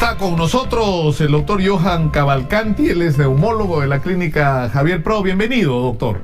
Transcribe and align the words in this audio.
Está 0.00 0.16
con 0.16 0.34
nosotros 0.34 1.20
el 1.20 1.30
doctor 1.30 1.60
Johan 1.62 2.08
Cavalcanti, 2.08 2.88
él 2.88 3.02
es 3.02 3.18
neumólogo 3.18 3.82
de 3.82 3.86
la 3.86 4.00
clínica 4.00 4.70
Javier 4.70 5.02
Pro. 5.02 5.22
Bienvenido, 5.22 5.78
doctor. 5.78 6.22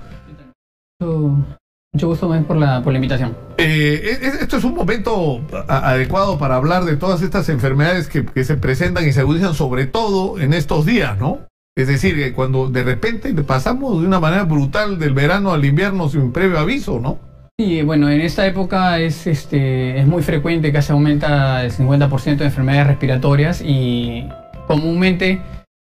Mucho 1.93 2.09
gusto 2.09 2.45
por 2.49 2.57
la, 2.57 2.83
por 2.83 2.95
la 2.95 2.97
invitación. 2.97 3.37
Eh, 3.59 4.19
esto 4.41 4.57
es 4.57 4.65
un 4.65 4.75
momento 4.75 5.43
adecuado 5.69 6.39
para 6.39 6.57
hablar 6.57 6.87
de 6.87 6.97
todas 6.97 7.21
estas 7.21 7.51
enfermedades 7.51 8.09
que, 8.09 8.25
que, 8.25 8.45
se 8.45 8.57
presentan 8.57 9.07
y 9.07 9.13
se 9.13 9.21
agudizan 9.21 9.53
sobre 9.53 9.85
todo 9.85 10.41
en 10.41 10.55
estos 10.55 10.87
días, 10.87 11.19
¿no? 11.19 11.41
Es 11.77 11.87
decir, 11.87 12.15
que 12.15 12.33
cuando 12.33 12.71
de 12.71 12.83
repente 12.83 13.31
pasamos 13.43 14.01
de 14.01 14.07
una 14.07 14.21
manera 14.21 14.45
brutal 14.45 14.99
del 14.99 15.13
verano 15.13 15.53
al 15.53 15.67
invierno 15.67 16.09
sin 16.09 16.33
previo 16.33 16.59
aviso, 16.59 16.99
¿no? 16.99 17.19
Sí, 17.59 17.81
bueno, 17.81 18.11
en 18.11 18.21
esta 18.21 18.47
época 18.47 18.99
es, 18.99 19.27
este, 19.27 19.99
es 19.99 20.07
muy 20.07 20.23
frecuente 20.23 20.73
que 20.73 20.83
se 20.83 20.93
aumenta 20.93 21.65
el 21.65 21.73
50% 21.73 22.37
de 22.37 22.45
enfermedades 22.45 22.87
respiratorias 22.87 23.63
y 23.65 24.29
comúnmente 24.67 25.41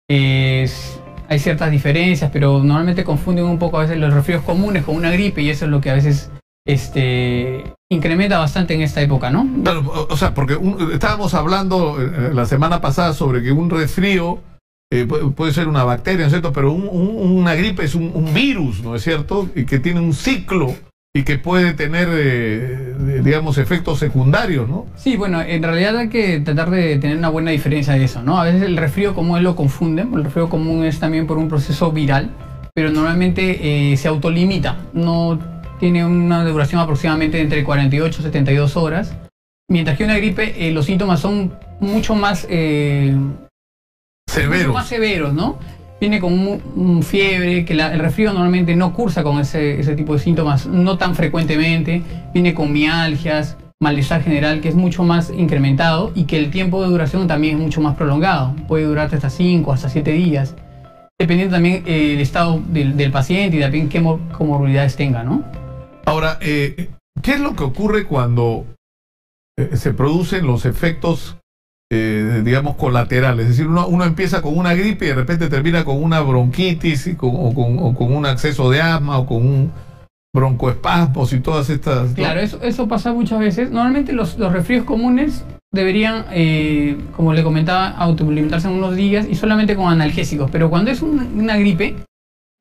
hay 0.09 1.39
ciertas 1.39 1.71
diferencias, 1.71 2.29
pero 2.33 2.59
normalmente 2.59 3.05
confunden 3.05 3.45
un 3.45 3.61
poco 3.61 3.79
a 3.79 3.83
veces 3.83 3.99
los 3.99 4.13
resfríos 4.13 4.43
comunes 4.43 4.83
con 4.83 4.97
una 4.97 5.13
gripe 5.13 5.43
y 5.43 5.51
eso 5.51 5.67
es 5.67 5.71
lo 5.71 5.81
que 5.81 5.91
a 5.91 5.95
veces 5.95 6.33
este, 6.67 7.63
incrementa 7.89 8.41
bastante 8.41 8.75
en 8.75 8.83
esta 8.83 9.01
época, 9.01 9.31
¿no? 9.31 9.47
Claro, 9.63 10.09
o 10.11 10.17
sea, 10.17 10.35
porque 10.35 10.59
estábamos 10.93 11.35
hablando 11.35 12.03
eh, 12.03 12.35
la 12.35 12.47
semana 12.47 12.81
pasada 12.81 13.13
sobre 13.13 13.45
que 13.45 13.53
un 13.53 13.71
resfrío 13.71 14.41
eh, 14.93 15.07
puede 15.37 15.53
ser 15.53 15.69
una 15.69 15.85
bacteria, 15.85 16.23
¿no 16.23 16.27
es 16.27 16.33
cierto? 16.33 16.53
Pero 16.53 16.73
una 16.73 17.55
gripe 17.55 17.85
es 17.85 17.95
un, 17.95 18.11
un, 18.13 18.35
virus, 18.35 18.83
¿no 18.83 18.97
es 18.97 19.05
cierto? 19.05 19.49
Y 19.55 19.67
que 19.67 19.79
tiene 19.79 20.01
un 20.01 20.15
ciclo 20.15 20.75
y 21.13 21.25
que 21.25 21.39
puede 21.39 21.73
tener, 21.75 22.09
eh, 22.13 23.21
digamos, 23.25 23.59
efectos 23.59 23.99
secundarios, 23.99 24.69
¿no? 24.69 24.87
Sí, 24.95 25.17
bueno, 25.17 25.41
en 25.41 25.63
realidad 25.63 25.97
hay 25.97 26.09
que 26.09 26.39
tratar 26.39 26.71
de 26.71 26.99
tener 26.99 27.17
una 27.17 27.29
buena 27.29 27.51
diferencia 27.51 27.95
de 27.95 28.05
eso, 28.05 28.23
¿no? 28.23 28.41
A 28.41 28.45
veces 28.45 28.63
el 28.63 28.77
resfrío 28.77 29.13
común 29.15 29.43
lo 29.43 29.57
confunden, 29.57 30.15
el 30.15 30.23
resfrío 30.23 30.49
común 30.49 30.85
es 30.85 31.01
también 31.01 31.27
por 31.27 31.37
un 31.37 31.49
proceso 31.49 31.91
viral, 31.91 32.31
pero 32.75 32.91
normalmente 32.91 33.93
eh, 33.93 33.97
se 33.97 34.07
autolimita, 34.07 34.77
no 34.93 35.41
tiene 35.81 36.07
una 36.07 36.45
duración 36.45 36.81
aproximadamente 36.81 37.41
entre 37.41 37.65
48 37.65 38.21
y 38.21 38.23
72 38.23 38.77
horas, 38.77 39.17
mientras 39.69 39.99
que 39.99 40.05
una 40.05 40.17
gripe 40.17 40.69
eh, 40.69 40.71
los 40.71 40.87
síntomas 40.87 41.19
son 41.19 41.59
mucho 41.81 42.15
más... 42.15 42.43
severos. 42.43 43.19
Mucho 44.29 44.73
más 44.75 44.87
severos, 44.87 45.35
¿no? 45.35 45.59
Viene 46.01 46.19
con 46.19 46.33
un, 46.33 47.03
fiebre, 47.03 47.65
que 47.65 47.75
el 47.75 48.01
resfrío 48.01 48.33
normalmente 48.33 48.75
no 48.75 48.95
cursa 48.95 49.23
con 49.23 49.39
ese, 49.39 49.95
tipo 49.95 50.15
de 50.15 50.19
síntomas, 50.19 50.67
no 50.67 50.97
tan 50.97 51.15
frecuentemente, 51.15 52.03
viene 52.33 52.55
con 52.55 52.73
mialgias, 52.73 53.59
malestar 53.83 54.23
general 54.23 54.61
que 54.61 54.69
es 54.69 54.75
mucho 54.75 55.05
más 55.05 55.31
incrementado 55.31 56.13
y 56.15 56.25
que 56.25 56.39
el 56.39 56.51
tiempo 56.51 56.83
de 56.83 56.89
duración 56.89 57.27
también 57.27 57.57
es 57.57 57.63
mucho 57.63 57.81
más 57.83 57.97
prolongado, 57.97 58.57
puede 58.67 58.85
durar 58.85 59.15
hasta 59.15 59.29
5, 59.29 59.73
hasta 59.73 59.91
7 59.91 60.11
días, 60.13 60.57
dependiendo 61.19 61.57
también 61.57 61.85
eh, 61.87 62.15
el 62.15 62.21
estado 62.21 62.61
del, 62.69 63.11
paciente 63.11 63.59
y 63.59 63.61
también 63.61 63.89
qué 63.89 64.03
comorbilidades 64.33 64.97
tenga, 64.97 65.23
¿no? 65.23 65.45
Ahora, 66.07 66.39
eh, 66.41 66.89
¿qué 67.23 67.33
es 67.33 67.41
lo 67.41 67.55
que 67.55 67.65
ocurre 67.65 68.05
cuando 68.05 68.65
eh, 69.59 69.77
se 69.77 69.93
producen 69.93 70.47
los 70.47 70.65
efectos 70.65 71.37
eh, 71.93 72.43
digamos, 72.45 72.77
colateral. 72.77 73.41
Es 73.41 73.49
decir, 73.49 73.67
uno, 73.67 74.05
empieza 74.05 74.43
con 74.43 74.57
una 74.57 74.75
gripe 74.75 75.07
y 75.07 75.09
de 75.09 75.15
repente 75.15 75.49
termina 75.49 75.85
con 75.85 76.03
una 76.03 76.21
bronquitis 76.21 77.17
o, 77.21 77.55
con, 77.55 78.13
un 78.13 78.27
acceso 78.27 78.71
de 78.71 78.81
asma 78.81 79.19
o 79.19 79.27
con 79.27 79.39
un 79.39 79.73
broncoespasmos 80.33 81.33
y 81.33 81.41
todas 81.41 81.69
estas... 81.69 82.13
Claro, 82.13 82.41
eso, 82.41 82.63
eso 82.63 82.87
pasa 82.87 83.13
muchas 83.13 83.41
veces. 83.41 83.71
Normalmente 83.71 84.13
los, 84.13 84.39
los 84.39 84.53
resfríos 84.53 84.85
comunes 84.85 85.45
deberían, 85.73 86.27
eh, 86.31 86.97
como 87.17 87.33
le 87.33 87.43
comentaba, 87.43 87.89
autolimitarse 87.89 88.69
en 88.69 88.75
unos 88.75 88.95
días 88.95 89.27
y 89.29 89.35
solamente 89.35 89.75
con 89.75 89.93
analgésicos. 89.93 90.51
Pero 90.51 90.71
cuando 90.71 90.93
es 90.93 91.03
una 91.03 91.57
gripe, 91.57 91.97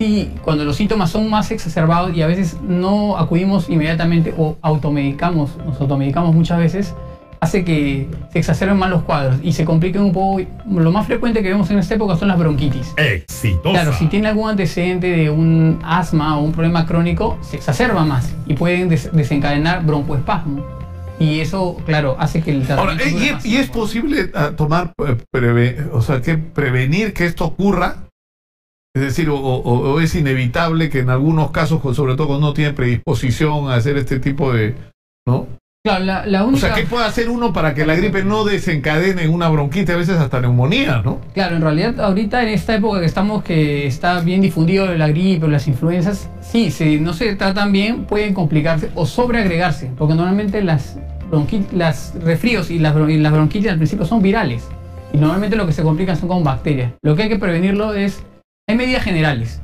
y 0.02 0.28
cuando 0.46 0.64
los 0.64 0.78
síntomas 0.78 1.12
son 1.12 1.30
más 1.30 1.52
exacerbados 1.52 2.16
y 2.16 2.22
a 2.22 2.28
veces 2.28 2.58
no 2.62 3.18
acudimos 3.18 3.70
inmediatamente 3.70 4.34
o 4.38 4.56
automedicamos, 4.62 5.58
nos 5.58 5.82
automedicamos 5.82 6.34
muchas 6.34 6.58
veces, 6.58 6.96
hace 7.40 7.64
que 7.64 8.08
se 8.32 8.40
exacerben 8.40 8.78
más 8.78 8.90
los 8.90 9.04
cuadros 9.04 9.40
y 9.44 9.54
se 9.54 9.66
compliquen 9.66 10.02
un 10.02 10.14
poco. 10.14 10.42
Lo 10.70 10.92
más 10.92 11.08
frecuente 11.08 11.42
que 11.42 11.50
vemos 11.50 11.70
en 11.72 11.80
esta 11.80 11.96
época 11.96 12.16
son 12.16 12.28
las 12.28 12.38
bronquitis. 12.38 12.94
Exitosa. 12.98 13.72
Claro, 13.72 13.94
si 13.94 14.08
tiene 14.08 14.28
algún 14.28 14.50
antecedente 14.50 15.08
de 15.08 15.30
un 15.30 15.80
asma 15.84 16.38
o 16.38 16.44
un 16.44 16.52
problema 16.52 16.86
crónico, 16.86 17.38
se 17.42 17.58
exacerba 17.58 18.06
más 18.06 18.34
y 18.46 18.56
pueden 18.56 18.90
desencadenar 18.90 19.86
broncoespasmo. 19.86 20.66
Y 21.20 21.42
eso, 21.42 21.76
claro, 21.86 22.16
hace 22.18 22.42
que 22.42 22.52
el 22.52 22.72
Ahora, 22.72 22.96
¿y, 23.44 23.56
es 23.58 23.70
posible 23.70 24.32
ah, 24.34 24.52
tomar, 24.56 24.94
eh, 25.34 25.88
o 25.92 26.02
sea, 26.02 26.22
que 26.22 26.38
prevenir 26.38 27.14
que 27.14 27.26
esto 27.26 27.46
ocurra? 27.46 28.06
Es 28.96 29.02
decir, 29.04 29.30
o, 29.30 30.00
es 30.00 30.16
inevitable 30.16 30.90
que 30.90 31.00
en 31.00 31.10
algunos 31.10 31.52
casos, 31.52 31.82
sobre 31.96 32.16
todo 32.16 32.28
cuando 32.28 32.48
uno 32.48 32.54
tiene 32.54 32.74
predisposición 32.74 33.70
a 33.70 33.76
hacer 33.76 33.98
este 33.98 34.20
tipo 34.20 34.54
de, 34.54 34.76
¿no? 35.28 35.48
O 35.88 36.58
sea, 36.58 36.74
¿qué 36.74 36.84
puede 36.84 37.06
hacer 37.06 37.30
uno 37.30 37.54
para 37.54 37.74
que 37.74 37.86
la 37.86 37.96
gripe 37.96 38.22
no 38.22 38.44
desencadene 38.44 39.30
una 39.30 39.48
bronquitis, 39.48 39.92
a 39.92 39.96
veces 39.96 40.18
hasta 40.18 40.42
neumonía, 40.42 41.02
¿no? 41.06 41.22
Claro, 41.34 41.56
en 41.56 41.62
realidad 41.62 42.02
ahorita 42.02 42.44
en 42.44 42.50
esta 42.50 42.76
época 42.76 43.00
que 43.00 43.06
estamos, 43.06 43.46
que 43.46 43.88
está 43.88 44.20
bien 44.20 44.42
difundido 44.42 44.94
la 44.94 45.08
gripe 45.08 45.46
o 45.46 45.48
las 45.48 45.70
influencias, 45.70 46.30
sí, 46.42 46.70
si 46.70 47.00
no 47.00 47.14
se 47.14 47.34
tratan 47.38 47.72
bien, 47.72 48.04
pueden 48.04 48.34
complicarse 48.34 48.92
o 48.94 49.06
sobreagregarse, 49.06 49.90
porque 49.98 50.16
normalmente 50.16 50.62
las, 50.62 50.98
las 51.72 52.14
resfríos 52.26 52.72
y 52.72 52.80
las, 52.80 52.94
las 52.94 53.32
bronquitis 53.32 53.72
al 53.72 53.78
principio 53.78 54.06
son 54.06 54.22
virales, 54.22 54.68
y 55.14 55.18
normalmente 55.18 55.56
lo 55.56 55.66
que 55.66 55.72
se 55.72 55.82
complican 55.82 56.18
son 56.18 56.28
con 56.28 56.44
bacterias. 56.44 56.92
Lo 57.02 57.16
que 57.16 57.24
hay 57.24 57.30
que 57.30 57.40
prevenirlo 57.40 57.94
es, 57.94 58.22
hay 58.68 58.76
medidas 58.76 59.04
generales, 59.06 59.62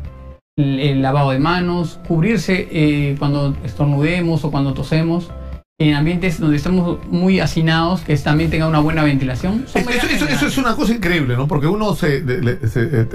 el, 0.57 1.01
lavado 1.01 1.31
de 1.31 1.39
manos, 1.39 1.99
cubrirse 2.07 2.69
eh, 2.71 3.17
cuando 3.19 3.53
estornudemos 3.65 4.45
o 4.45 4.51
cuando 4.51 4.73
tosemos, 4.73 5.29
en 5.77 5.93
ambientes 5.93 6.39
donde 6.39 6.55
estamos 6.55 7.05
muy 7.07 7.39
hacinados, 7.39 8.01
que 8.01 8.15
también 8.17 8.49
tenga 8.49 8.67
una 8.67 8.79
buena 8.79 9.03
ventilación. 9.03 9.65
Eso, 9.73 10.47
es 10.47 10.57
una 10.57 10.75
cosa 10.75 10.93
increíble, 10.93 11.35
¿no? 11.35 11.47
Porque 11.47 11.67
uno 11.67 11.95
se, 11.95 12.23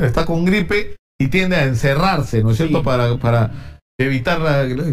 está 0.03 0.27
con 0.27 0.45
gripe 0.45 0.97
y 1.19 1.29
tiende 1.29 1.57
a 1.57 1.65
encerrarse, 1.65 2.43
¿no 2.43 2.51
es 2.51 2.59
cierto? 2.59 2.83
Para, 2.83 3.17
para 3.17 3.51
evitar 3.99 4.41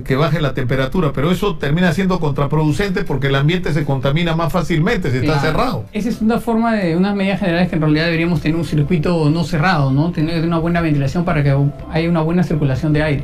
que 0.04 0.16
baje 0.16 0.40
la 0.40 0.54
temperatura, 0.54 1.12
pero 1.14 1.30
eso 1.30 1.58
termina 1.58 1.92
siendo 1.92 2.22
contraproducente 2.22 3.04
porque 3.04 3.28
el 3.28 3.36
ambiente 3.36 3.74
se 3.74 3.84
contamina 3.84 4.34
más 4.34 4.52
fácilmente 4.54 5.12
si 5.12 5.18
está 5.18 5.40
cerrado. 5.40 5.86
Esa 5.92 6.08
es 6.08 6.22
una 6.22 6.40
forma 6.40 6.74
de 6.74 6.96
unas 6.96 7.16
medidas 7.16 7.40
generales 7.40 7.70
que 7.70 7.76
en 7.76 7.82
realidad 7.82 8.06
deberíamos 8.06 8.40
tener 8.40 8.58
un 8.58 8.66
circuito 8.66 9.30
no 9.30 9.44
cerrado, 9.44 9.92
¿no? 9.92 10.12
Tener 10.12 10.42
una 10.46 10.58
buena 10.58 10.80
ventilación 10.80 11.26
para 11.26 11.44
que 11.44 11.54
haya 11.92 12.10
una 12.10 12.22
buena 12.22 12.44
circulación 12.44 12.94
de 12.94 13.04
aire. 13.04 13.24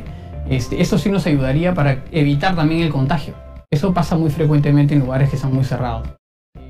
Este, 0.50 0.82
eso 0.82 0.98
sí 0.98 1.08
nos 1.08 1.26
ayudaría 1.26 1.72
para 1.72 2.04
evitar 2.12 2.54
también 2.54 2.82
el 2.82 2.90
contagio. 2.90 3.34
Eso 3.74 3.92
pasa 3.92 4.16
muy 4.16 4.30
frecuentemente 4.30 4.94
en 4.94 5.00
lugares 5.00 5.28
que 5.28 5.36
son 5.36 5.52
muy 5.52 5.64
cerrados. 5.64 6.06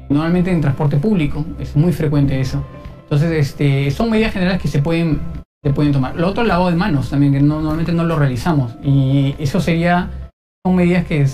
Normalmente 0.09 0.51
en 0.51 0.63
transporte 0.63 0.97
público 0.97 1.45
es 1.59 1.77
muy 1.77 1.93
frecuente 1.93 2.41
eso. 2.41 2.65
Entonces, 3.03 3.31
este, 3.31 3.91
son 3.91 4.09
medidas 4.09 4.33
generales 4.33 4.59
que 4.63 4.69
se 4.69 4.79
pueden, 4.81 5.21
se 5.63 5.71
pueden 5.75 5.93
tomar. 5.93 6.17
Lo 6.17 6.29
otro, 6.29 6.45
lavado 6.45 6.71
de 6.71 6.77
manos 6.77 7.11
también, 7.11 7.35
que 7.35 7.41
normalmente 7.41 7.93
no 7.93 8.05
lo 8.05 8.17
realizamos. 8.17 8.77
Y 8.83 9.35
eso 9.39 9.61
sería, 9.61 10.31
son 10.65 10.77
medidas 10.77 11.05
que 11.05 11.27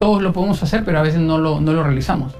todos 0.00 0.22
lo 0.22 0.32
podemos 0.32 0.62
hacer, 0.62 0.82
pero 0.82 0.98
a 0.98 1.02
veces 1.02 1.20
no 1.20 1.36
lo, 1.36 1.60
no 1.60 1.74
lo 1.74 1.82
realizamos. 1.82 2.34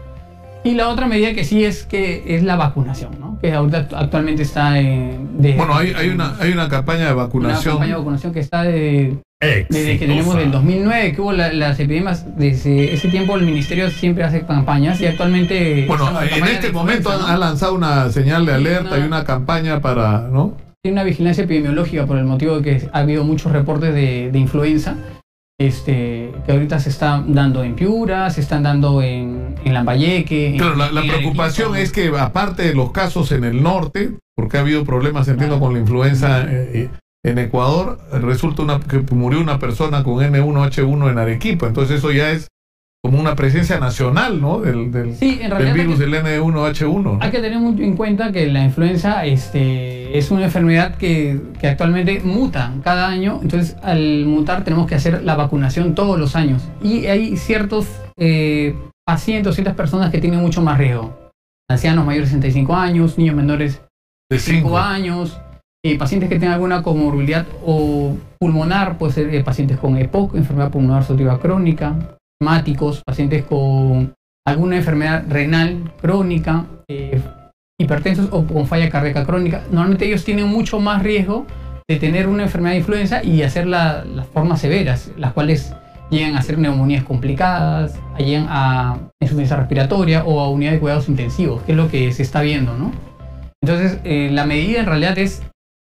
Y 0.65 0.73
la 0.73 0.89
otra 0.89 1.07
medida 1.07 1.35
que 1.35 1.45
sí 1.45 1.67
es 1.67 1.85
que 1.85 2.25
es 2.37 2.43
la 2.43 2.57
vacunación, 2.57 3.21
¿no? 3.21 3.39
que 3.39 3.53
actualmente 3.53 4.45
está 4.45 4.79
en... 4.79 5.37
bueno, 5.59 5.77
hay, 5.77 5.93
hay, 5.93 6.09
una, 6.09 6.37
hay 6.41 6.53
una 6.53 6.71
campaña 6.71 7.09
de 7.09 7.13
vacunación. 7.13 7.61
Una 7.61 7.71
campaña 7.71 7.93
de 7.93 7.99
vacunación 7.99 8.33
que 8.33 8.41
está 8.41 8.63
de, 8.63 9.19
desde 9.41 9.99
que 9.99 10.07
tenemos 10.07 10.37
del 10.37 10.51
2009, 10.51 11.13
que 11.13 11.21
hubo 11.21 11.33
las 11.33 11.79
epidemias, 11.79 12.27
desde 12.37 12.93
ese 12.93 13.09
tiempo 13.09 13.37
el 13.37 13.45
ministerio 13.45 13.89
siempre 13.91 14.25
hace 14.25 14.45
campañas 14.45 15.01
y 15.01 15.07
actualmente... 15.07 15.87
Bueno, 15.87 16.11
en 16.21 16.45
este 16.45 16.73
momento 16.73 17.11
han, 17.11 17.23
ha 17.23 17.37
lanzado 17.37 17.75
una 17.75 18.11
señal 18.11 18.47
de 18.47 18.55
alerta 18.55 18.99
y 18.99 19.03
una 19.03 19.25
campaña 19.25 19.81
para... 19.81 20.23
¿no? 20.23 20.57
Tiene 20.83 20.95
una 20.95 21.05
vigilancia 21.05 21.45
epidemiológica 21.45 22.07
por 22.07 22.19
el 22.19 22.25
motivo 22.25 22.61
de 22.61 22.63
que 22.63 22.89
ha 22.93 22.99
habido 22.99 23.23
muchos 23.23 23.53
reportes 23.53 23.95
de, 23.95 24.31
influenza, 24.35 24.97
este, 25.59 26.33
que 26.45 26.53
ahorita 26.53 26.81
se 26.81 26.89
están 26.89 27.33
dando 27.33 27.63
en 27.63 27.77
Piura, 27.77 28.31
se 28.31 28.41
están 28.41 28.65
dando 28.65 29.03
en, 29.03 29.55
en 29.65 29.75
Lambayeque. 29.75 30.57
Claro, 30.59 30.75
la, 30.75 31.03
preocupación 31.03 31.77
es 31.77 31.93
que 31.93 32.13
aparte 32.19 32.63
de 32.63 32.75
los 32.75 32.91
casos 32.91 33.31
en 33.31 33.45
el 33.45 33.63
norte, 33.63 34.15
porque 34.35 34.57
ha 34.57 34.61
habido 34.61 34.85
problemas, 34.85 35.29
entiendo, 35.29 35.61
con 35.61 35.75
la 35.75 35.81
influenza... 35.81 36.45
Eh, 36.49 36.91
en 37.29 37.39
Ecuador 37.39 37.99
resulta 38.13 38.63
una, 38.63 38.81
que 38.81 38.99
murió 39.15 39.41
una 39.41 39.59
persona 39.59 40.03
con 40.03 40.15
M1H1 40.17 41.11
en 41.11 41.19
Arequipa. 41.19 41.67
Entonces 41.67 41.99
eso 41.99 42.11
ya 42.11 42.31
es 42.31 42.49
como 43.03 43.21
una 43.21 43.37
presencia 43.37 43.79
nacional, 43.79 44.41
¿no? 44.41 44.61
Del, 44.61 44.91
del, 44.91 45.15
virus 45.73 45.99
del 45.99 46.15
N1H1. 46.15 47.19
Hay 47.21 47.31
que 47.31 47.41
tener 47.41 47.53
en 47.53 47.97
cuenta 47.97 48.33
que 48.33 48.49
la 48.49 48.65
influenza 48.65 49.25
este, 49.25 50.19
es 50.19 50.31
una 50.31 50.45
enfermedad 50.47 50.97
que, 50.97 51.41
que, 51.61 51.69
actualmente 51.69 52.21
muta 52.25 52.75
cada 52.83 53.09
año. 53.09 53.39
Entonces 53.41 53.77
al 53.83 54.27
mutar 54.27 54.65
tenemos 54.65 54.87
que 54.87 54.97
hacer 54.97 55.23
la 55.23 55.37
vacunación 55.37 55.95
todos 55.95 56.19
los 56.19 56.35
años. 56.35 56.69
Y 56.83 57.07
hay 57.07 57.37
ciertos 57.37 57.87
eh, 58.17 58.75
pacientes, 59.07 59.55
ciertas 59.55 59.75
personas 59.75 60.11
que 60.11 60.21
tienen 60.21 60.41
mucho 60.41 60.61
más 60.61 60.77
riesgo. 60.77 61.17
ancianos 61.71 62.05
mayores 62.05 62.31
de 62.31 62.37
65 62.37 62.75
años, 62.75 63.17
niños 63.17 63.37
menores 63.37 63.81
De 64.29 64.39
5 64.39 64.69
cinco. 64.69 64.79
años, 64.79 65.41
eh, 65.85 65.97
pacientes 65.99 66.29
que 66.29 66.39
tengan 66.39 66.55
alguna 66.55 66.83
comorbilidad 66.83 67.47
o 67.65 68.17
pulmonar, 68.39 68.99
puede 68.99 69.13
ser 69.13 69.35
eh, 69.35 69.45
pacientes 69.45 69.79
con 69.79 69.97
EPOC, 69.97 70.35
enfermedad 70.35 70.71
pulmonar 70.71 70.99
obstructiva 70.99 71.39
crónica, 71.39 71.95
asmáticos, 72.41 73.03
pacientes 73.05 73.45
con 73.45 74.15
alguna 74.47 74.77
enfermedad 74.77 75.25
renal 75.29 75.93
crónica, 76.01 76.67
eh, 76.89 77.21
hipertensos 77.81 78.29
o 78.33 78.45
con 78.45 78.67
falla 78.67 78.91
cardíaca 78.91 79.25
crónica. 79.25 79.63
Normalmente 79.71 80.07
ellos 80.07 80.25
tienen 80.25 80.49
mucho 80.49 80.81
más 80.81 81.03
riesgo 81.03 81.47
de 81.89 81.97
tener 81.97 82.27
una 82.29 82.43
enfermedad 82.45 82.73
de 82.73 82.79
influenza 82.79 83.23
y 83.23 83.43
hacer 83.43 83.67
la- 83.67 84.05
las 84.05 84.27
formas 84.27 84.61
severas, 84.61 85.11
las 85.17 85.33
cuales 85.33 85.75
llegan 86.11 86.37
a 86.37 86.43
ser 86.43 86.59
neumonías 86.59 87.05
complicadas, 87.05 87.99
llegan 88.19 88.47
a 88.49 88.99
insuficiencia 89.21 89.57
respiratoria 89.57 90.25
o 90.25 90.41
a 90.41 90.49
unidad 90.51 90.73
de 90.73 90.81
cuidados 90.81 91.09
intensivos, 91.09 91.63
que 91.63 91.73
es 91.73 91.79
lo 91.79 91.89
que 91.89 92.11
se 92.13 92.23
está 92.23 92.41
viendo, 92.41 92.77
¿no? 92.77 92.93
Entonces, 93.63 94.01
eh, 94.05 94.31
la 94.33 94.45
medida 94.47 94.81
en 94.81 94.87
realidad 94.87 95.19
es, 95.19 95.43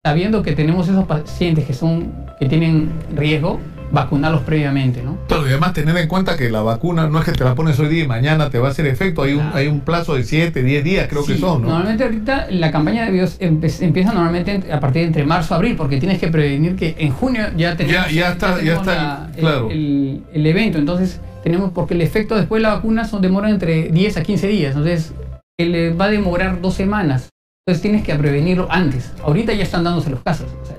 sabiendo 0.07 0.41
que 0.41 0.53
tenemos 0.53 0.89
esos 0.89 1.05
pacientes 1.05 1.65
que 1.65 1.73
son 1.75 2.13
que 2.39 2.47
tienen 2.47 2.91
riesgo, 3.17 3.59
vacunarlos 3.91 4.43
previamente, 4.43 5.03
¿no? 5.03 5.19
Y 5.29 5.49
además 5.49 5.73
tener 5.73 5.97
en 5.97 6.07
cuenta 6.07 6.37
que 6.37 6.49
la 6.49 6.63
vacuna 6.63 7.09
no 7.09 7.19
es 7.19 7.25
que 7.25 7.33
te 7.33 7.43
la 7.43 7.57
pones 7.57 7.77
hoy 7.81 7.89
día 7.89 8.05
y 8.05 8.07
mañana 8.07 8.49
te 8.49 8.59
va 8.61 8.69
a 8.69 8.71
hacer 8.71 8.87
efecto, 8.87 9.23
hay 9.23 9.33
un, 9.35 9.41
hay 9.53 9.67
un 9.67 9.81
plazo 9.81 10.15
de 10.15 10.23
7, 10.23 10.63
10 10.63 10.85
días 10.85 11.09
creo 11.09 11.25
que 11.25 11.37
son, 11.39 11.63
¿no? 11.63 11.69
Normalmente 11.71 12.05
ahorita 12.05 12.47
la 12.51 12.71
campaña 12.71 13.11
de 13.11 13.21
empe- 13.41 13.83
empieza 13.83 14.13
normalmente 14.13 14.55
en- 14.55 14.73
a 14.73 14.79
partir 14.79 15.03
de 15.03 15.07
entre 15.09 15.25
marzo 15.25 15.55
y 15.55 15.57
abril, 15.57 15.75
porque 15.77 15.99
tienes 15.99 16.21
que 16.21 16.29
prevenir 16.29 16.77
que 16.77 16.95
en 16.99 17.11
junio 17.11 17.47
ya 17.57 17.77
tenemos, 17.77 18.07
Ya- 18.07 18.13
ya 18.13 18.33
está- 18.33 18.51
ya 18.51 18.57
tenemos 18.59 18.81
está 18.83 18.95
la- 18.95 19.29
el- 19.35 19.41
claro. 19.41 19.71
el, 19.73 20.23
el 20.33 20.47
evento. 20.47 20.79
Entonces, 20.79 21.21
tenemos, 21.43 21.73
porque 21.73 21.95
el 21.95 22.03
efecto 22.03 22.37
después 22.37 22.61
de 22.63 22.69
la 22.69 22.75
vacuna 22.75 23.05
son 23.07 23.23
demora 23.23 23.51
entre 23.51 23.89
10 23.89 24.17
a 24.19 24.23
15 24.23 24.47
días. 24.47 24.77
Entonces, 24.77 25.13
él 25.59 25.75
eh, 25.75 25.91
va 25.95 26.05
a 26.05 26.11
demorar 26.11 26.61
dos 26.61 26.75
semanas. 26.75 27.29
Entonces, 27.67 27.83
tienes 27.83 28.05
que 28.05 28.15
prevenirlo 28.15 28.69
antes. 28.71 29.13
Ahorita 29.25 29.53
ya 29.53 29.65
están 29.65 29.83
dándose 29.83 30.09
los 30.11 30.21
casos. 30.21 30.47
O 30.63 30.65
sea, 30.67 30.77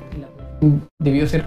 debió 1.01 1.27
ser 1.27 1.43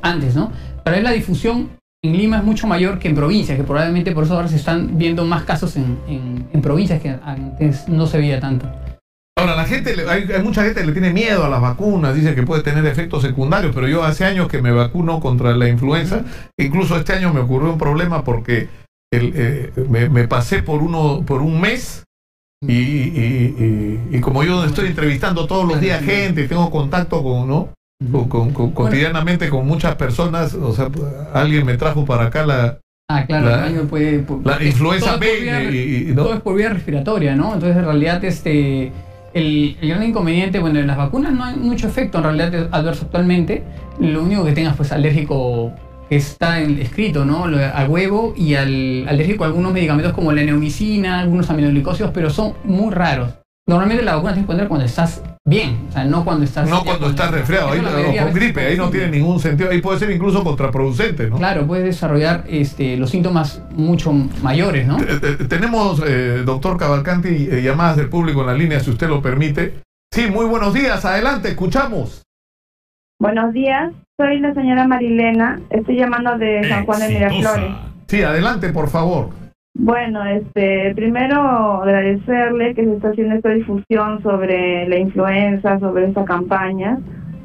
antes, 0.00 0.34
¿no? 0.34 0.50
Pero 0.82 1.00
la 1.02 1.10
difusión 1.12 1.70
en 2.02 2.16
Lima 2.16 2.38
es 2.38 2.44
mucho 2.44 2.66
mayor 2.66 2.98
que 2.98 3.08
en 3.08 3.14
provincias, 3.14 3.58
que 3.58 3.64
probablemente 3.64 4.12
por 4.12 4.24
eso 4.24 4.34
ahora 4.36 4.48
se 4.48 4.56
están 4.56 4.96
viendo 4.96 5.24
más 5.26 5.44
casos 5.44 5.76
en, 5.76 5.98
en- 6.08 6.48
en 6.52 6.62
provincias 6.62 7.00
que 7.02 7.10
antes 7.24 7.88
no 7.88 8.06
se 8.06 8.18
veía 8.18 8.40
tanto. 8.40 8.66
Ahora, 9.38 9.54
la 9.56 9.64
gente, 9.64 9.94
hay, 10.08 10.30
hay 10.32 10.42
mucha 10.42 10.62
gente 10.64 10.80
que 10.80 10.86
le 10.86 10.92
tiene 10.92 11.12
miedo 11.12 11.44
a 11.44 11.48
las 11.50 11.60
vacunas, 11.60 12.14
dice 12.14 12.34
que 12.34 12.42
puede 12.44 12.62
tener 12.62 12.86
efectos 12.86 13.20
secundarios, 13.22 13.74
pero 13.74 13.86
yo 13.88 14.02
hace 14.04 14.24
años 14.24 14.48
que 14.48 14.62
me 14.62 14.70
vacuno 14.72 15.20
contra 15.20 15.54
la 15.56 15.68
influenza, 15.68 16.22
incluso 16.58 16.96
este 16.96 17.12
año 17.12 17.34
me 17.34 17.40
ocurrió 17.40 17.70
un 17.72 17.78
problema 17.78 18.24
porque 18.24 18.68
el, 19.12 19.32
eh, 19.34 19.72
me, 19.90 20.08
me 20.08 20.26
pasé 20.28 20.62
por, 20.62 20.82
uno, 20.82 21.22
por 21.26 21.42
un 21.42 21.60
mes 21.60 22.04
y, 22.68 22.72
y- 22.72 23.54
y- 24.10 24.16
y 24.16 24.20
como 24.20 24.42
yo 24.44 24.64
estoy 24.64 24.88
entrevistando 24.88 25.46
todos 25.46 25.66
los 25.66 25.80
días 25.80 26.02
gente, 26.02 26.46
tengo 26.48 26.70
contacto 26.70 27.22
con, 27.22 27.48
¿no? 27.48 27.68
Con- 28.10 28.28
con- 28.28 28.50
con- 28.52 28.70
cotidianamente 28.72 29.48
con 29.48 29.66
muchas 29.66 29.94
personas, 29.96 30.54
o 30.54 30.72
sea, 30.72 30.88
alguien 31.32 31.64
me 31.64 31.76
trajo 31.76 32.04
para 32.04 32.24
acá 32.26 32.44
la, 32.46 32.78
Ah, 33.10 33.26
claro, 33.26 33.46
La- 33.50 33.66
el 33.68 33.80
puede... 33.86 34.24
la 34.44 34.64
influenza 34.64 35.16
B 35.18 35.26
y- 35.72 35.76
y- 35.76 36.10
y- 36.10 36.14
¿no? 36.14 36.22
Todo 36.22 36.34
es 36.34 36.40
por 36.40 36.56
vía 36.56 36.70
respiratoria, 36.70 37.36
¿no? 37.36 37.52
Entonces, 37.52 37.76
en 37.76 37.84
realidad, 37.84 38.24
este, 38.24 38.92
el, 39.34 39.76
el 39.80 39.88
gran 39.90 40.02
inconveniente, 40.04 40.58
bueno, 40.58 40.80
en 40.80 40.86
las 40.86 40.96
vacunas 40.96 41.32
no 41.34 41.44
hay 41.44 41.56
mucho 41.56 41.86
efecto 41.86 42.16
en 42.18 42.24
realidad 42.24 42.68
adverso 42.72 43.04
actualmente. 43.04 43.62
Lo 44.00 44.22
único 44.22 44.42
que 44.46 44.52
tengas, 44.52 44.74
pues, 44.76 44.90
alérgico 44.90 45.70
está 46.16 46.60
en- 46.60 46.78
escrito, 46.78 47.24
¿no? 47.24 47.44
Al 47.44 47.88
huevo 47.88 48.34
y 48.36 48.54
al 48.54 49.06
alérgico 49.08 49.44
a 49.44 49.46
algunos 49.48 49.72
medicamentos 49.72 50.12
como 50.12 50.32
la 50.32 50.42
neomicina, 50.42 51.20
algunos 51.20 51.48
aminoglicósidos, 51.50 52.10
pero 52.12 52.30
son 52.30 52.54
muy 52.64 52.92
raros. 52.92 53.34
Normalmente 53.66 54.04
la 54.04 54.16
vacuna 54.16 54.34
que 54.34 54.42
poner 54.42 54.68
cuando 54.68 54.84
estás 54.84 55.22
bien, 55.46 55.86
o 55.88 55.92
sea, 55.92 56.04
no 56.04 56.22
cuando 56.22 56.44
estás... 56.44 56.68
no 56.68 56.84
cuando 56.84 57.08
estás 57.08 57.30
resfriado, 57.30 57.68
ahí, 57.70 57.78
Eso 57.78 57.82
la 57.84 57.90
o 57.90 57.92
mayoría 57.94 58.20
de 58.26 58.30
con 58.32 58.34
gripe, 58.38 58.60
ahí 58.66 58.76
no 58.76 58.90
tiene 58.90 59.08
ningún 59.08 59.40
sentido, 59.40 59.70
ahí 59.70 59.80
puede 59.80 59.98
ser 59.98 60.10
incluso 60.10 60.44
contraproducente, 60.44 61.30
¿no? 61.30 61.38
Claro, 61.38 61.66
puedes 61.66 61.84
desarrollar 61.86 62.44
este, 62.46 62.98
los 62.98 63.08
síntomas 63.08 63.62
mucho 63.74 64.12
mayores, 64.42 64.86
¿no? 64.86 64.98
Tenemos, 65.48 66.02
eh, 66.06 66.42
doctor 66.44 66.76
Cavalcanti, 66.76 67.48
eh, 67.50 67.62
llamadas 67.62 67.96
del 67.96 68.10
público 68.10 68.42
en 68.42 68.46
la 68.48 68.54
línea, 68.54 68.80
si 68.80 68.90
usted 68.90 69.08
lo 69.08 69.22
permite. 69.22 69.80
Sí, 70.12 70.26
muy 70.30 70.44
buenos 70.44 70.74
días, 70.74 71.02
adelante, 71.06 71.48
escuchamos. 71.48 72.22
Buenos 73.24 73.54
días, 73.54 73.90
soy 74.18 74.38
la 74.38 74.52
señora 74.52 74.86
Marilena, 74.86 75.58
estoy 75.70 75.96
llamando 75.96 76.36
de 76.36 76.62
San 76.68 76.84
Juan 76.84 77.00
de 77.00 77.08
Miraflores. 77.08 77.72
Sí, 78.06 78.20
adelante, 78.22 78.68
por 78.68 78.86
favor. 78.90 79.30
Bueno, 79.72 80.26
este, 80.26 80.94
primero 80.94 81.40
agradecerle 81.82 82.74
que 82.74 82.84
se 82.84 82.92
está 82.92 83.08
haciendo 83.08 83.36
esta 83.36 83.48
difusión 83.48 84.22
sobre 84.22 84.86
la 84.90 84.98
influenza, 84.98 85.78
sobre 85.78 86.08
esta 86.08 86.26
campaña. 86.26 86.98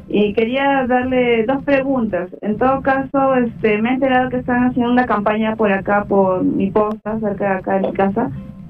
Y 0.09 0.33
quería 0.33 0.85
darle 0.85 1.45
dos 1.45 1.63
preguntas. 1.63 2.29
En 2.41 2.57
todo 2.57 2.81
caso, 2.81 3.35
este, 3.35 3.81
me 3.81 3.91
he 3.91 3.93
enterado 3.93 4.29
que 4.29 4.39
están 4.39 4.65
haciendo 4.65 4.91
una 4.91 5.05
campaña 5.05 5.55
por 5.55 5.71
acá, 5.71 6.03
por 6.03 6.43
mi 6.43 6.71
posta, 6.71 7.17
cerca 7.21 7.51
de 7.51 7.55
acá 7.55 7.75
de 7.75 7.87
mi 7.87 7.93
casa. 7.93 8.29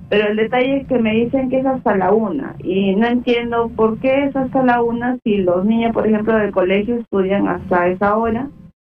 Pero 0.09 0.27
el 0.29 0.37
detalle 0.37 0.77
es 0.77 0.87
que 0.87 0.97
me 0.97 1.13
dicen 1.13 1.49
que 1.49 1.59
es 1.59 1.65
hasta 1.65 1.95
la 1.95 2.11
una. 2.11 2.55
Y 2.63 2.95
no 2.95 3.05
entiendo 3.07 3.69
por 3.75 3.99
qué 3.99 4.25
es 4.25 4.35
hasta 4.35 4.63
la 4.63 4.81
una 4.81 5.17
si 5.23 5.37
los 5.37 5.63
niños, 5.65 5.93
por 5.93 6.07
ejemplo, 6.07 6.35
del 6.35 6.51
colegio 6.51 6.95
estudian 6.95 7.47
hasta 7.47 7.87
esa 7.87 8.17
hora 8.17 8.47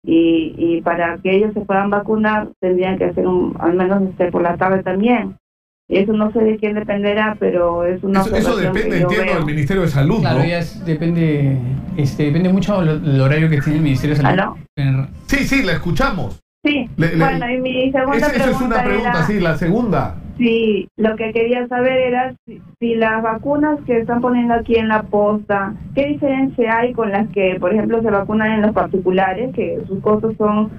y, 0.05 0.55
y 0.59 0.83
para 0.83 1.17
que 1.19 1.35
ellos 1.37 1.53
se 1.55 1.61
puedan 1.63 1.91
vacunar 1.91 2.49
tendrían 2.61 2.99
que 2.99 3.07
hacer 3.07 3.27
un, 3.27 3.57
al 3.59 3.75
menos 3.75 4.03
este 4.03 4.31
por 4.31 4.43
la 4.43 4.57
tarde 4.57 4.83
también. 4.83 5.37
Y 5.89 5.99
eso 5.99 6.13
no 6.13 6.33
sé 6.33 6.41
de 6.41 6.57
quién 6.57 6.75
dependerá, 6.75 7.37
pero 7.39 7.85
es 7.85 8.03
una 8.03 8.21
Eso, 8.21 8.35
eso 8.37 8.57
depende, 8.57 8.99
yo 9.01 9.03
entiendo, 9.09 9.25
veo. 9.25 9.35
del 9.37 9.47
Ministerio 9.47 9.83
de 9.83 9.89
Salud, 9.89 10.21
Claro, 10.21 10.41
¿no? 10.41 10.45
ya 10.45 10.59
es- 10.59 10.85
depende, 10.85 11.57
este, 11.97 12.25
depende 12.25 12.53
mucho 12.53 12.81
del 12.83 13.21
horario 13.21 13.49
que 13.49 13.61
tiene 13.61 13.79
el 13.79 13.85
Ministerio 13.85 14.17
de 14.17 14.23
Salud. 14.23 14.57
Sí, 15.29 15.37
sí, 15.45 15.63
la 15.63 15.73
escuchamos. 15.73 16.41
Sí, 16.65 16.91
Le- 16.97 17.15
le- 17.17 17.25
bueno, 17.25 17.49
y 17.51 17.59
mi 17.61 17.93
segunda 17.93 18.17
esa 18.17 18.29
pregunta, 18.31 18.51
es 18.51 18.61
una 18.61 18.83
pregunta, 18.83 19.11
era 19.11 19.23
sí, 19.27 19.41
la 19.41 19.57
segunda. 19.57 20.15
Si 20.37 20.89
lo 20.97 21.17
que 21.17 21.33
quería 21.33 21.67
saber 21.69 21.99
era 21.99 22.35
si, 22.79 22.95
las 22.95 23.23
vacunas 23.23 23.79
que 23.87 23.99
están 23.99 24.21
poniendo 24.21 24.55
aquí 24.55 24.77
en 24.77 24.89
la 24.89 25.03
posta, 25.03 25.75
¿qué 25.95 26.07
diferencia 26.07 26.79
hay 26.79 26.93
con 26.93 27.11
las 27.11 27.29
que, 27.29 27.57
por 27.61 27.73
ejemplo, 27.73 28.03
se 28.03 28.11
vacunan 28.11 28.53
en 28.53 28.63
los 28.63 28.73
particulares, 28.73 29.55
que 29.55 29.79
sus 29.89 30.01
costos 30.01 30.35
son 30.37 30.71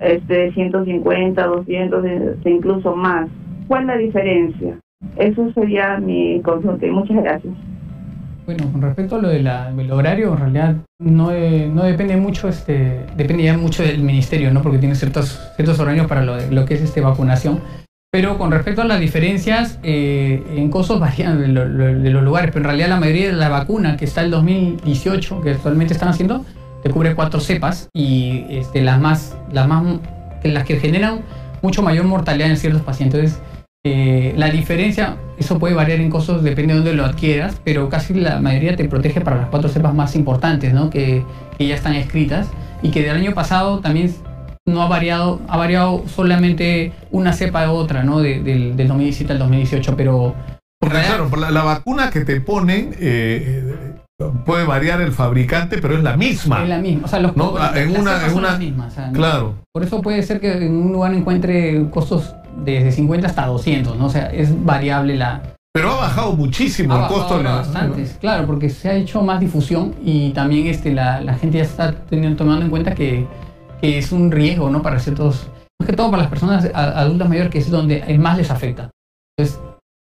este 0.00 0.52
150, 0.52 1.44
200, 1.46 2.04
este, 2.04 2.50
incluso 2.50 2.94
más? 2.94 3.28
¿Cuál 3.68 3.82
es 3.82 3.86
la 3.88 3.96
diferencia? 3.96 4.74
Eso 5.16 5.50
sería 5.52 5.98
mi 5.98 6.40
consulta 6.42 6.86
y 6.86 6.90
muchas 6.90 7.22
gracias. 7.22 7.54
Bueno, 8.46 8.64
con 8.72 8.82
respecto 8.82 9.16
a 9.16 9.22
lo 9.22 9.28
de 9.28 9.42
del 9.42 9.92
horario, 9.92 10.32
en 10.32 10.38
realidad 10.38 10.76
no, 10.98 11.30
eh, 11.30 11.70
no 11.72 11.84
depende 11.84 12.16
mucho, 12.16 12.48
este, 12.48 13.00
depende 13.16 13.44
ya 13.44 13.56
mucho 13.56 13.82
del 13.82 14.02
ministerio, 14.02 14.52
¿no? 14.52 14.62
Porque 14.62 14.78
tiene 14.78 14.94
ciertos, 14.94 15.52
ciertos 15.56 15.78
horarios 15.78 16.06
para 16.06 16.24
lo, 16.24 16.36
de- 16.36 16.50
lo 16.50 16.64
que 16.64 16.74
es 16.74 16.82
este 16.82 17.00
vacunación. 17.00 17.60
Pero 18.12 18.38
con 18.38 18.50
respecto 18.50 18.82
a 18.82 18.84
las 18.86 18.98
diferencias, 18.98 19.78
eh, 19.84 20.42
en 20.56 20.68
costos 20.68 20.98
varían 20.98 21.40
de, 21.40 21.46
lo- 21.48 21.68
de 21.68 22.10
los 22.10 22.24
lugares, 22.24 22.50
pero 22.52 22.64
en 22.64 22.68
realidad 22.70 22.88
la 22.88 22.98
mayoría 22.98 23.26
de 23.28 23.34
la 23.34 23.48
vacuna 23.48 23.96
que 23.96 24.04
está 24.04 24.22
el 24.22 24.32
2018, 24.32 25.40
que 25.40 25.50
actualmente 25.50 25.94
están 25.94 26.08
haciendo, 26.08 26.44
te 26.82 26.90
cubre 26.90 27.14
cuatro 27.14 27.38
cepas 27.38 27.88
y 27.94 28.46
este, 28.50 28.82
las 28.82 29.00
más, 29.00 29.36
las 29.52 29.68
más, 29.68 30.00
las 30.42 30.64
que 30.64 30.80
generan 30.80 31.20
mucho 31.62 31.82
mayor 31.82 32.04
mortalidad 32.06 32.50
en 32.50 32.56
ciertos 32.56 32.82
pacientes. 32.82 33.20
Entonces, 33.20 33.42
eh, 33.84 34.34
la 34.36 34.50
diferencia, 34.50 35.16
eso 35.38 35.60
puede 35.60 35.74
variar 35.74 36.00
en 36.00 36.10
costos, 36.10 36.42
depende 36.42 36.74
de 36.74 36.80
dónde 36.80 36.94
lo 36.94 37.04
adquieras, 37.04 37.60
pero 37.64 37.88
casi 37.88 38.12
la 38.14 38.40
mayoría 38.40 38.74
te 38.74 38.88
protege 38.88 39.20
para 39.20 39.36
las 39.36 39.48
cuatro 39.50 39.68
cepas 39.68 39.94
más 39.94 40.16
importantes, 40.16 40.74
¿no? 40.74 40.90
Que, 40.90 41.22
que 41.56 41.66
ya 41.68 41.76
están 41.76 41.94
escritas 41.94 42.48
y 42.82 42.90
que 42.90 43.02
del 43.02 43.14
año 43.16 43.34
pasado 43.34 43.78
también 43.78 44.12
no 44.70 44.82
ha 44.82 44.88
variado, 44.88 45.40
ha 45.48 45.56
variado 45.56 46.04
solamente 46.08 46.92
una 47.10 47.32
cepa 47.32 47.62
de 47.62 47.68
otra, 47.68 48.02
¿no? 48.04 48.20
De- 48.20 48.40
del, 48.40 48.76
del 48.76 48.88
2017 48.88 49.32
al 49.32 49.38
2018, 49.40 49.96
pero... 49.96 50.34
Porque 50.80 50.98
claro, 51.02 51.28
la, 51.36 51.50
la 51.50 51.62
vacuna 51.62 52.08
que 52.10 52.20
te 52.24 52.40
ponen 52.40 52.94
eh, 52.98 53.74
eh, 54.18 54.26
puede 54.46 54.64
variar 54.64 55.00
el 55.02 55.12
fabricante, 55.12 55.76
pero 55.78 55.94
es 55.94 56.02
la 56.02 56.16
misma. 56.16 56.62
Es 56.62 56.68
la 56.70 56.78
misma, 56.78 57.02
o 57.04 57.08
sea, 57.08 57.20
los 57.20 57.36
No, 57.36 57.58
las 57.58 57.76
en 57.76 57.90
una- 57.96 58.14
en 58.24 58.30
son 58.30 58.38
una- 58.38 58.50
las 58.52 58.58
mismas, 58.58 58.92
o 58.92 58.94
sea, 58.94 59.06
¿no? 59.08 59.12
Claro. 59.12 59.54
Por 59.74 59.82
eso 59.82 60.00
puede 60.00 60.22
ser 60.22 60.40
que 60.40 60.52
en 60.52 60.72
un 60.74 60.92
lugar 60.92 61.12
encuentre 61.12 61.84
costos 61.90 62.34
desde 62.64 62.92
50 62.92 63.26
hasta 63.26 63.46
200, 63.46 63.96
¿no? 63.98 64.06
O 64.06 64.10
sea, 64.10 64.26
es 64.32 64.64
variable 64.64 65.16
la, 65.16 65.42
Pero 65.72 65.92
ha 65.92 65.96
bajado 65.96 66.32
muchísimo 66.32 66.92
Ha 66.94 66.96
el 66.96 67.02
bajado 67.02 67.20
costo. 67.20 67.34
de 67.34 67.40
ahora 67.40 67.50
la- 67.50 67.56
bastantes, 67.58 68.16
claro, 68.20 68.46
porque 68.46 68.70
se 68.70 68.88
ha 68.88 68.94
hecho 68.94 69.20
más 69.22 69.38
difusión 69.38 69.94
y 70.02 70.30
también 70.30 70.66
este, 70.66 70.92
la, 70.94 71.20
la 71.20 71.34
gente 71.34 71.58
ya 71.58 71.64
está 71.64 71.92
teniendo, 72.08 72.38
tomando 72.38 72.64
en 72.64 72.70
cuenta 72.70 72.94
que, 72.94 73.26
que 73.80 73.98
es 73.98 74.12
un 74.12 74.30
riesgo, 74.30 74.70
¿no? 74.70 74.82
Para 74.82 74.98
ciertos, 74.98 75.48
más 75.78 75.88
que 75.88 75.96
todo 75.96 76.10
para 76.10 76.22
las 76.22 76.30
personas 76.30 76.70
adultas 76.74 77.28
mayores, 77.28 77.50
que 77.50 77.58
es 77.58 77.70
donde 77.70 78.18
más 78.18 78.36
les 78.36 78.50
afecta. 78.50 78.90
Entonces, 79.36 79.60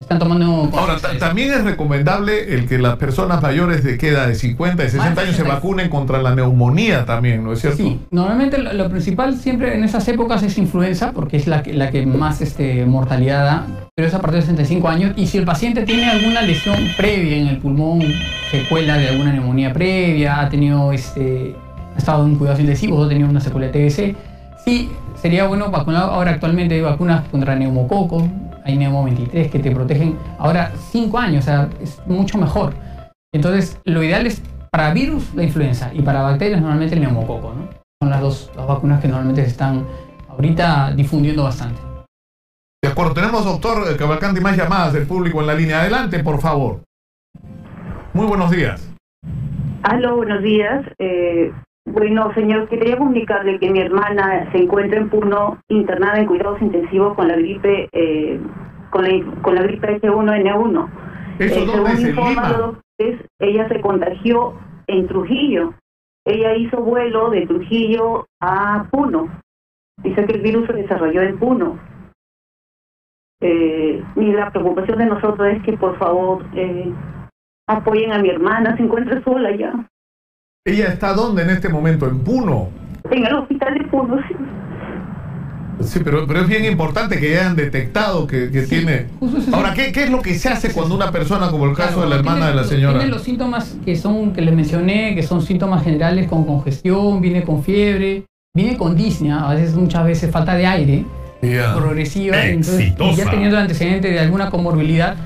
están 0.04 0.20
tomando... 0.20 0.70
Ahora, 0.78 0.98
también 1.18 1.54
es 1.54 1.64
recomendable 1.64 2.54
el 2.54 2.68
que 2.68 2.78
las 2.78 2.98
personas 2.98 3.42
mayores 3.42 3.84
de 3.84 3.98
queda 3.98 4.28
de 4.28 4.36
50 4.36 4.84
y 4.84 4.90
60 4.90 5.22
años 5.22 5.36
se 5.36 5.44
vacunen 5.44 5.90
contra 5.90 6.22
la 6.22 6.36
neumonía 6.36 7.06
también, 7.06 7.44
¿no 7.44 7.54
es 7.54 7.62
cierto? 7.62 7.78
Sí, 7.78 8.02
normalmente 8.12 8.58
lo, 8.58 8.90
principal 8.90 9.38
siempre 9.38 9.76
en 9.76 9.84
esas 9.84 10.08
épocas 10.10 10.44
es 10.44 10.58
influenza, 10.58 11.14
porque 11.14 11.38
es 11.38 11.48
la 11.48 11.64
que, 11.64 11.74
la 11.74 11.90
que 11.90 12.06
más 12.06 12.42
este, 12.42 12.86
mortalidad 12.86 13.46
da, 13.46 13.68
pero 13.96 14.08
es 14.08 14.14
a 14.14 14.20
partir 14.20 14.42
de 14.42 14.48
65 14.48 14.88
años. 14.88 15.14
Y 15.16 15.28
si 15.28 15.38
el 15.38 15.46
paciente 15.46 15.84
tiene 15.84 16.10
alguna 16.10 16.42
lesión 16.42 16.78
previa 16.98 17.38
en 17.38 17.48
el 17.48 17.58
pulmón, 17.60 18.04
secuela 18.52 18.98
de 18.98 19.10
alguna 19.10 19.32
neumonía 19.32 19.74
previa, 19.74 20.42
ha 20.42 20.50
tenido 20.50 20.92
este, 20.92 21.56
ha 21.94 21.98
estado 21.98 22.26
en 22.26 22.36
cuidados 22.36 22.60
intensivos, 22.60 23.06
ha 23.06 23.10
tenido 23.10 23.30
una 23.30 23.40
secuela 23.40 23.68
de 23.68 23.74
TBC, 23.74 24.16
sí 24.64 24.92
sería 25.16 25.48
bueno 25.48 25.72
vacunar. 25.72 26.04
Ahora 26.04 26.32
actualmente 26.32 26.76
hay 26.76 26.82
vacunas 26.82 27.28
contra 27.30 27.56
neumococo, 27.56 28.28
hay 28.66 28.78
Neumo 28.78 29.04
23 29.04 29.52
que 29.52 29.60
te 29.60 29.72
protegen 29.72 30.18
ahora 30.38 30.72
5 30.92 31.18
años, 31.18 31.44
o 31.44 31.46
sea, 31.46 31.70
es 31.82 32.02
mucho 32.06 32.38
mejor. 32.38 32.74
Entonces, 33.34 33.80
lo 33.86 34.04
ideal 34.04 34.26
es 34.26 34.42
para 34.72 34.94
virus 34.94 35.34
la 35.36 35.44
influenza 35.44 35.92
y 35.94 36.02
para 36.02 36.22
bacterias 36.22 36.62
normalmente 36.62 36.96
el 36.96 37.02
neumococo, 37.02 37.54
¿no? 37.54 37.70
Son 38.02 38.10
las 38.10 38.22
dos 38.22 38.52
vacunas 38.56 39.02
que 39.02 39.08
normalmente 39.08 39.44
se 39.44 39.50
están 39.50 39.86
ahorita 40.30 40.94
difundiendo 40.96 41.44
bastante. 41.44 41.80
De 42.84 42.90
acuerdo, 42.90 43.14
tenemos, 43.14 43.46
doctor 43.46 43.96
Cavalcanti, 43.96 44.42
más 44.42 44.58
llamadas 44.58 44.94
del 44.94 45.08
público 45.08 45.40
en 45.42 45.48
la 45.48 45.54
línea. 45.54 45.82
Adelante, 45.82 46.20
por 46.24 46.42
favor. 46.42 46.82
Muy 48.14 48.28
buenos 48.28 48.52
días. 48.52 48.94
Aló, 49.84 50.18
buenos 50.18 50.44
días. 50.44 50.86
Eh, 51.00 51.52
bueno, 51.86 52.34
señor, 52.34 52.70
quería 52.70 52.98
comunicarle 52.98 53.60
que 53.60 53.70
mi 53.70 53.80
hermana 53.80 54.50
se 54.52 54.60
encuentra 54.60 55.00
en 55.00 55.10
Puno 55.10 55.60
internada 55.68 56.20
en 56.20 56.28
cuidados 56.28 56.62
intensivos 56.62 57.16
con 57.16 57.28
la 57.28 57.36
gripe 57.36 57.90
eh, 57.92 58.40
con, 58.90 59.04
la, 59.04 59.42
con 59.42 59.56
la 59.56 59.64
gripe 59.64 60.00
H1N1. 60.02 60.90
¿Eso 61.40 61.60
eh, 61.60 61.68
según 61.68 62.08
informan 62.08 62.52
los 62.52 62.60
doctores, 62.60 63.30
ella 63.40 63.68
se 63.68 63.82
contagió 63.82 64.54
en 64.88 65.08
Trujillo. 65.08 65.74
Ella 66.26 66.56
hizo 66.56 66.78
vuelo 66.78 67.30
de 67.30 67.48
Trujillo 67.48 68.28
a 68.40 68.88
Puno. 68.90 69.30
Dice 70.04 70.26
que 70.26 70.34
el 70.34 70.42
virus 70.42 70.68
se 70.68 70.74
desarrolló 70.74 71.22
en 71.22 71.38
Puno. 71.38 71.80
Eh, 73.42 74.02
y 74.16 74.32
la 74.32 74.52
preocupación 74.52 75.00
de 75.00 75.06
nosotros 75.08 75.48
es 75.50 75.62
que 75.64 75.74
por 75.74 75.98
favor 75.98 76.46
eh, 76.56 76.94
apoyen 77.68 78.14
a 78.14 78.20
mi 78.20 78.30
hermana, 78.30 78.78
se 78.78 78.84
encuentra 78.84 79.22
sola 79.24 79.54
ya. 79.54 79.74
¿Ella 80.66 80.88
está 80.88 81.12
dónde 81.12 81.42
en 81.42 81.50
este 81.50 81.68
momento? 81.68 82.08
¿En 82.08 82.20
Puno? 82.20 82.70
En 83.12 83.26
el 83.26 83.36
hospital 83.36 83.74
de 83.74 83.84
Puno, 83.90 84.16
sí. 84.30 84.36
Sí, 85.82 86.00
pero, 86.02 86.26
pero 86.26 86.40
es 86.40 86.48
bien 86.48 86.64
importante 86.64 87.20
que 87.20 87.38
hayan 87.38 87.58
detectado 87.58 88.26
que, 88.26 88.48
tiene... 88.70 89.08
Ahora, 89.52 89.74
¿qué, 89.74 89.92
¿qué, 89.92 90.04
es 90.04 90.10
lo 90.10 90.22
que 90.22 90.36
se 90.36 90.48
hace 90.48 90.72
cuando 90.72 90.96
una 90.96 91.12
persona, 91.12 91.52
como 91.52 91.66
el 91.66 91.76
caso 91.76 92.02
de 92.02 92.08
la 92.08 92.16
hermana 92.16 92.48
de 92.48 92.56
la 92.56 92.64
señora... 92.64 93.00
Tiene 93.00 93.12
los 93.12 93.24
síntomas 93.24 93.76
que 93.84 93.98
son, 93.98 94.32
que 94.32 94.40
les 94.40 94.56
mencioné, 94.56 95.16
que 95.16 95.24
son 95.24 95.42
síntomas 95.42 95.84
generales 95.84 96.30
con 96.30 96.46
congestión, 96.46 97.20
viene 97.20 97.44
con 97.44 97.62
fiebre, 97.62 98.24
viene 98.56 98.78
con 98.78 98.96
disnea, 98.96 99.50
a 99.50 99.56
veces, 99.56 99.76
muchas 99.76 100.06
veces 100.06 100.32
falta 100.32 100.56
de 100.56 100.66
aire, 100.66 101.06
progresiva, 101.76 102.42
entonces, 102.46 102.94
y 102.98 103.16
ya 103.18 103.30
teniendo 103.30 103.58
el 103.58 103.64
antecedente 103.64 104.12
de 104.12 104.20
alguna 104.22 104.50
comorbilidad, 104.50 105.18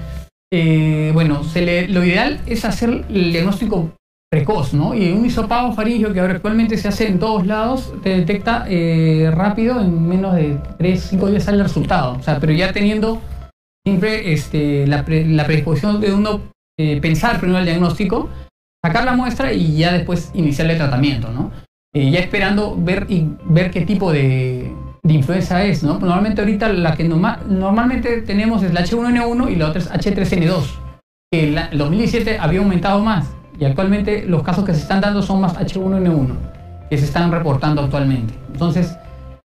eh, 0.51 1.11
bueno, 1.13 1.43
se 1.43 1.61
le, 1.61 1.87
lo 1.89 2.03
ideal 2.03 2.39
es 2.47 2.65
hacer 2.65 3.05
el 3.07 3.31
diagnóstico 3.31 3.91
precoz, 4.29 4.73
¿no? 4.73 4.93
Y 4.93 5.11
un 5.11 5.25
hisopado 5.25 5.71
faringio 5.73 6.13
que 6.13 6.19
actualmente 6.19 6.77
se 6.77 6.87
hace 6.87 7.07
en 7.07 7.19
todos 7.19 7.45
lados, 7.45 7.93
te 8.03 8.09
detecta 8.09 8.65
eh, 8.67 9.31
rápido, 9.33 9.79
en 9.79 10.07
menos 10.07 10.35
de 10.35 10.57
3, 10.77 11.01
5 11.01 11.27
días 11.27 11.43
sale 11.43 11.57
el 11.57 11.63
resultado. 11.63 12.17
O 12.19 12.23
sea, 12.23 12.39
pero 12.39 12.51
ya 12.51 12.73
teniendo 12.73 13.21
siempre 13.85 14.33
este, 14.33 14.85
la, 14.85 15.05
predisposición 15.05 16.01
de 16.01 16.11
uno 16.11 16.41
eh, 16.77 16.99
pensar 16.99 17.39
primero 17.39 17.59
el 17.59 17.65
diagnóstico, 17.65 18.29
sacar 18.83 19.05
la 19.05 19.15
muestra 19.15 19.53
y 19.53 19.77
ya 19.77 19.93
después 19.93 20.31
iniciar 20.33 20.69
el 20.69 20.77
tratamiento, 20.77 21.31
¿no? 21.31 21.51
Eh, 21.95 22.11
ya 22.11 22.19
esperando 22.19 22.75
ver, 22.77 23.05
y, 23.09 23.29
ver 23.45 23.71
qué 23.71 23.81
tipo 23.81 24.11
de, 24.11 24.73
influenza 25.07 25.63
es, 25.63 25.83
¿no? 25.83 25.99
Normalmente 25.99 26.41
ahorita 26.41 26.67
la 26.73 26.97
que 26.97 27.05
normalmente 27.05 28.23
tenemos 28.23 28.61
es 28.61 28.73
la 28.73 28.83
H1N1 28.83 29.49
y 29.49 29.55
la 29.55 29.69
otra 29.69 29.79
es 29.79 29.89
H3N2, 29.89 30.65
que 31.31 31.47
en 31.47 31.57
el 31.57 31.77
2017 31.77 32.37
había 32.39 32.59
aumentado 32.59 32.99
más 32.99 33.36
y 33.59 33.65
actualmente 33.65 34.25
los 34.25 34.43
casos 34.43 34.63
que 34.65 34.73
se 34.73 34.81
están 34.81 35.01
dando 35.01 35.21
son 35.21 35.41
más 35.41 35.55
H1N1, 35.55 36.35
que 36.89 36.97
se 36.97 37.05
están 37.05 37.31
reportando 37.31 37.81
actualmente. 37.81 38.33
Entonces, 38.51 38.97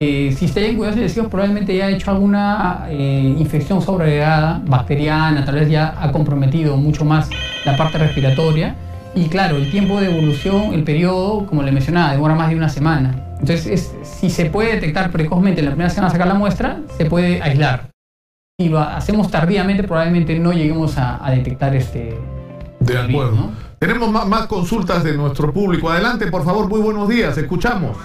eh, 0.04 0.34
si 0.36 0.46
está 0.46 0.62
en 0.62 0.78
cuidados 0.78 0.98
intensivos, 0.98 1.30
probablemente 1.30 1.76
ya 1.78 1.86
ha 1.86 1.90
hecho 1.92 2.10
alguna 2.10 2.88
eh, 2.90 3.36
infección 3.38 3.82
sobreagregada, 3.82 4.62
bacteriana, 4.66 5.46
tal 5.46 5.56
vez 5.56 5.70
ya 5.70 5.96
ha 6.02 6.12
comprometido 6.12 6.76
mucho 6.76 7.06
más 7.06 7.30
la 7.66 7.78
parte 7.78 8.00
respiratoria. 8.00 8.76
Y 9.14 9.26
claro, 9.28 9.58
el 9.58 9.70
tiempo 9.70 10.00
de 10.00 10.08
evolución, 10.08 10.74
el 10.74 10.84
periodo, 10.84 11.46
como 11.46 11.62
le 11.64 11.72
mencionaba, 11.72 12.14
demora 12.14 12.34
más 12.34 12.50
de 12.50 12.56
una 12.56 12.70
semana. 12.70 13.16
Entonces, 13.40 13.94
si 14.04 14.30
se 14.30 14.46
puede 14.46 14.74
detectar 14.74 15.12
precozmente 15.12 15.60
en 15.60 15.66
la 15.66 15.72
primera 15.72 15.90
semana 15.90 16.12
sacar 16.12 16.28
la 16.28 16.34
muestra, 16.34 16.80
se 16.98 17.06
puede 17.06 17.42
aislar. 17.42 17.90
Si 18.60 18.70
lo 18.70 18.80
hacemos 18.80 19.30
tardíamente, 19.30 19.84
probablemente 19.84 20.40
no 20.40 20.54
lleguemos 20.54 20.98
a, 20.98 21.30
detectar 21.30 21.76
este. 21.76 22.18
De 22.80 22.98
acuerdo. 22.98 23.52
Tenemos 23.82 24.12
más, 24.12 24.46
consultas 24.46 25.04
de 25.04 25.18
nuestro 25.18 25.52
público. 25.52 25.90
Adelante, 25.90 26.30
por 26.30 26.44
favor, 26.44 26.70
muy 26.70 26.80
buenos 26.82 27.10
días, 27.10 27.36
escuchamos. 27.36 27.98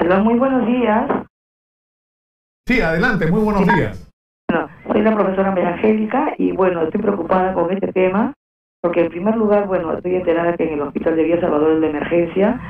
Hola, 0.00 0.18
muy 0.18 0.36
buenos 0.36 0.66
días. 0.66 1.08
Sí, 2.66 2.80
adelante, 2.80 3.30
muy 3.30 3.40
buenos 3.40 3.64
días. 3.72 4.12
Bueno, 4.50 4.68
soy 4.90 5.02
la 5.02 5.14
profesora 5.14 5.50
María 5.52 5.74
Angélica 5.74 6.34
y 6.38 6.50
bueno, 6.50 6.82
estoy 6.82 7.00
preocupada 7.00 7.54
con 7.54 7.70
este 7.70 7.92
tema 7.92 8.32
porque 8.80 9.02
en 9.02 9.10
primer 9.10 9.36
lugar, 9.36 9.68
bueno, 9.68 9.92
estoy 9.92 10.16
enterada 10.16 10.56
que 10.56 10.64
en 10.64 10.72
el 10.72 10.80
hospital 10.80 11.14
de 11.14 11.22
Villa 11.22 11.40
Salvador 11.40 11.78
de 11.78 11.88
emergencia 11.88 12.60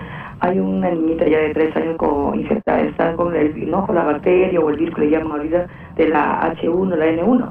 hay 0.41 0.59
una 0.59 0.91
niñita 0.91 1.27
ya 1.27 1.39
de 1.39 1.55
tres 1.55 1.75
años 1.75 1.97
con 1.97 2.39
infectada, 2.39 2.81
está 2.81 3.17
con, 3.17 3.35
el, 3.35 3.71
no, 3.71 3.87
con 3.87 3.95
la 3.95 4.05
bacteria 4.05 4.61
o 4.61 4.69
el 4.69 4.77
virus 4.77 4.95
que 4.95 5.01
le 5.07 5.11
llaman 5.11 5.39
ahorita 5.39 5.69
de 5.97 6.09
la 6.11 6.53
H1, 6.53 6.97
la 6.97 7.07
N1. 7.07 7.51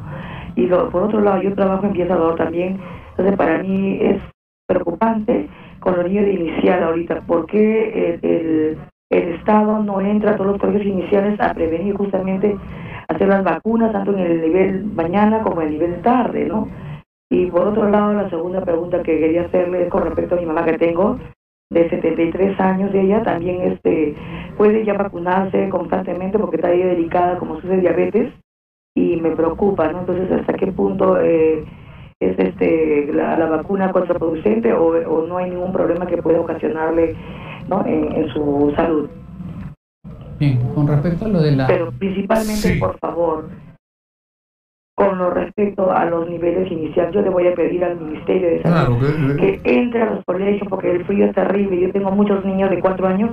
Y 0.58 0.68
por 0.68 1.02
otro 1.02 1.22
lado, 1.22 1.42
yo 1.42 1.56
trabajo 1.56 1.88
en 1.88 1.94
Villa 1.94 2.08
Salvador 2.10 2.36
también, 2.36 2.80
entonces 3.10 3.36
para 3.36 3.58
mí 3.64 3.98
es 4.00 4.22
preocupante 4.74 5.48
con 5.80 5.96
los 5.96 6.06
niños 6.06 6.26
de 6.26 6.34
inicial 6.34 6.84
ahorita. 6.84 7.22
porque 7.28 8.20
el, 8.22 8.78
el, 9.10 9.34
Estado 9.36 9.84
no 9.84 10.00
entra 10.00 10.32
a 10.32 10.36
todos 10.38 10.52
los 10.52 10.62
colegios 10.62 10.86
iniciales 10.86 11.38
a 11.42 11.54
prevenir 11.54 11.96
justamente 11.98 12.56
hacer 13.10 13.28
las 13.28 13.44
vacunas, 13.44 13.92
tanto 13.92 14.14
en 14.14 14.20
el 14.20 14.42
nivel 14.42 14.86
mañana 14.86 15.42
como 15.42 15.62
en 15.62 15.68
el 15.68 15.74
nivel 15.74 16.02
tarde, 16.02 16.46
¿no? 16.46 16.70
Y 17.30 17.48
por 17.48 17.68
otro 17.68 17.90
lado, 17.90 18.14
la 18.14 18.30
segunda 18.30 18.62
pregunta 18.62 19.04
que 19.04 19.20
quería 19.20 19.44
hacerle 19.44 19.84
es 19.84 19.90
con 19.90 20.04
respecto 20.04 20.36
a 20.36 20.40
mi 20.40 20.46
mamá 20.46 20.64
que 20.64 20.78
tengo, 20.78 21.18
de 21.72 21.90
73 21.90 22.60
años 22.60 22.92
de 22.92 23.02
ella, 23.02 23.24
también 23.24 23.62
este 23.62 24.16
puede 24.58 24.86
ya 24.86 24.94
vacunarse 24.94 25.70
constantemente 25.70 26.38
porque 26.38 26.58
está 26.58 26.68
ahí 26.68 26.84
delicada 26.84 27.38
como 27.38 27.56
sufre 27.56 27.78
diabetes 27.78 28.34
y 28.96 29.16
me 29.22 29.32
preocupa, 29.32 29.92
¿no? 29.92 30.02
Entonces, 30.02 30.32
¿hasta 30.32 30.54
qué 30.54 30.68
punto 30.68 31.20
eh, 31.22 31.66
es 32.22 32.38
este 32.38 33.10
la, 33.12 33.36
vacuna 33.48 33.92
contraproducente 33.92 34.72
o, 34.74 34.90
o, 35.10 35.28
no 35.28 35.38
hay 35.38 35.50
ningún 35.50 35.74
problema 35.74 36.06
que 36.06 36.22
pueda 36.22 36.40
ocasionarle 36.40 37.16
¿no? 37.68 37.84
en, 37.86 38.30
su 38.30 38.72
salud. 38.76 39.10
Bien, 40.40 40.60
con 40.74 40.88
respecto 40.88 41.26
a 41.26 41.30
lo 41.30 41.42
de 41.42 41.56
la... 41.56 41.68
Pero 41.68 41.92
principalmente, 41.92 42.78
por 42.80 42.98
favor, 43.00 43.50
con 44.96 45.18
lo 45.18 45.32
respecto 45.32 45.92
a 45.92 46.06
los 46.06 46.30
niveles 46.30 46.72
iniciales, 46.72 47.14
yo 47.14 47.22
le 47.22 47.30
voy 47.30 47.48
a 47.48 47.56
pedir 47.56 47.84
al 47.84 48.00
Ministerio 48.00 48.50
de 48.50 48.62
Salud 48.62 49.38
que, 49.40 49.60
entre 49.64 50.04
a 50.04 50.14
los 50.14 50.26
colegios 50.26 50.68
porque 50.70 50.92
el 50.92 51.06
frío 51.06 51.26
es 51.26 51.34
terrible. 51.34 51.82
Yo 51.82 51.92
tengo 51.92 52.12
muchos 52.12 52.46
niños 52.46 52.70
de 52.70 52.80
cuatro 52.80 53.08
años 53.08 53.32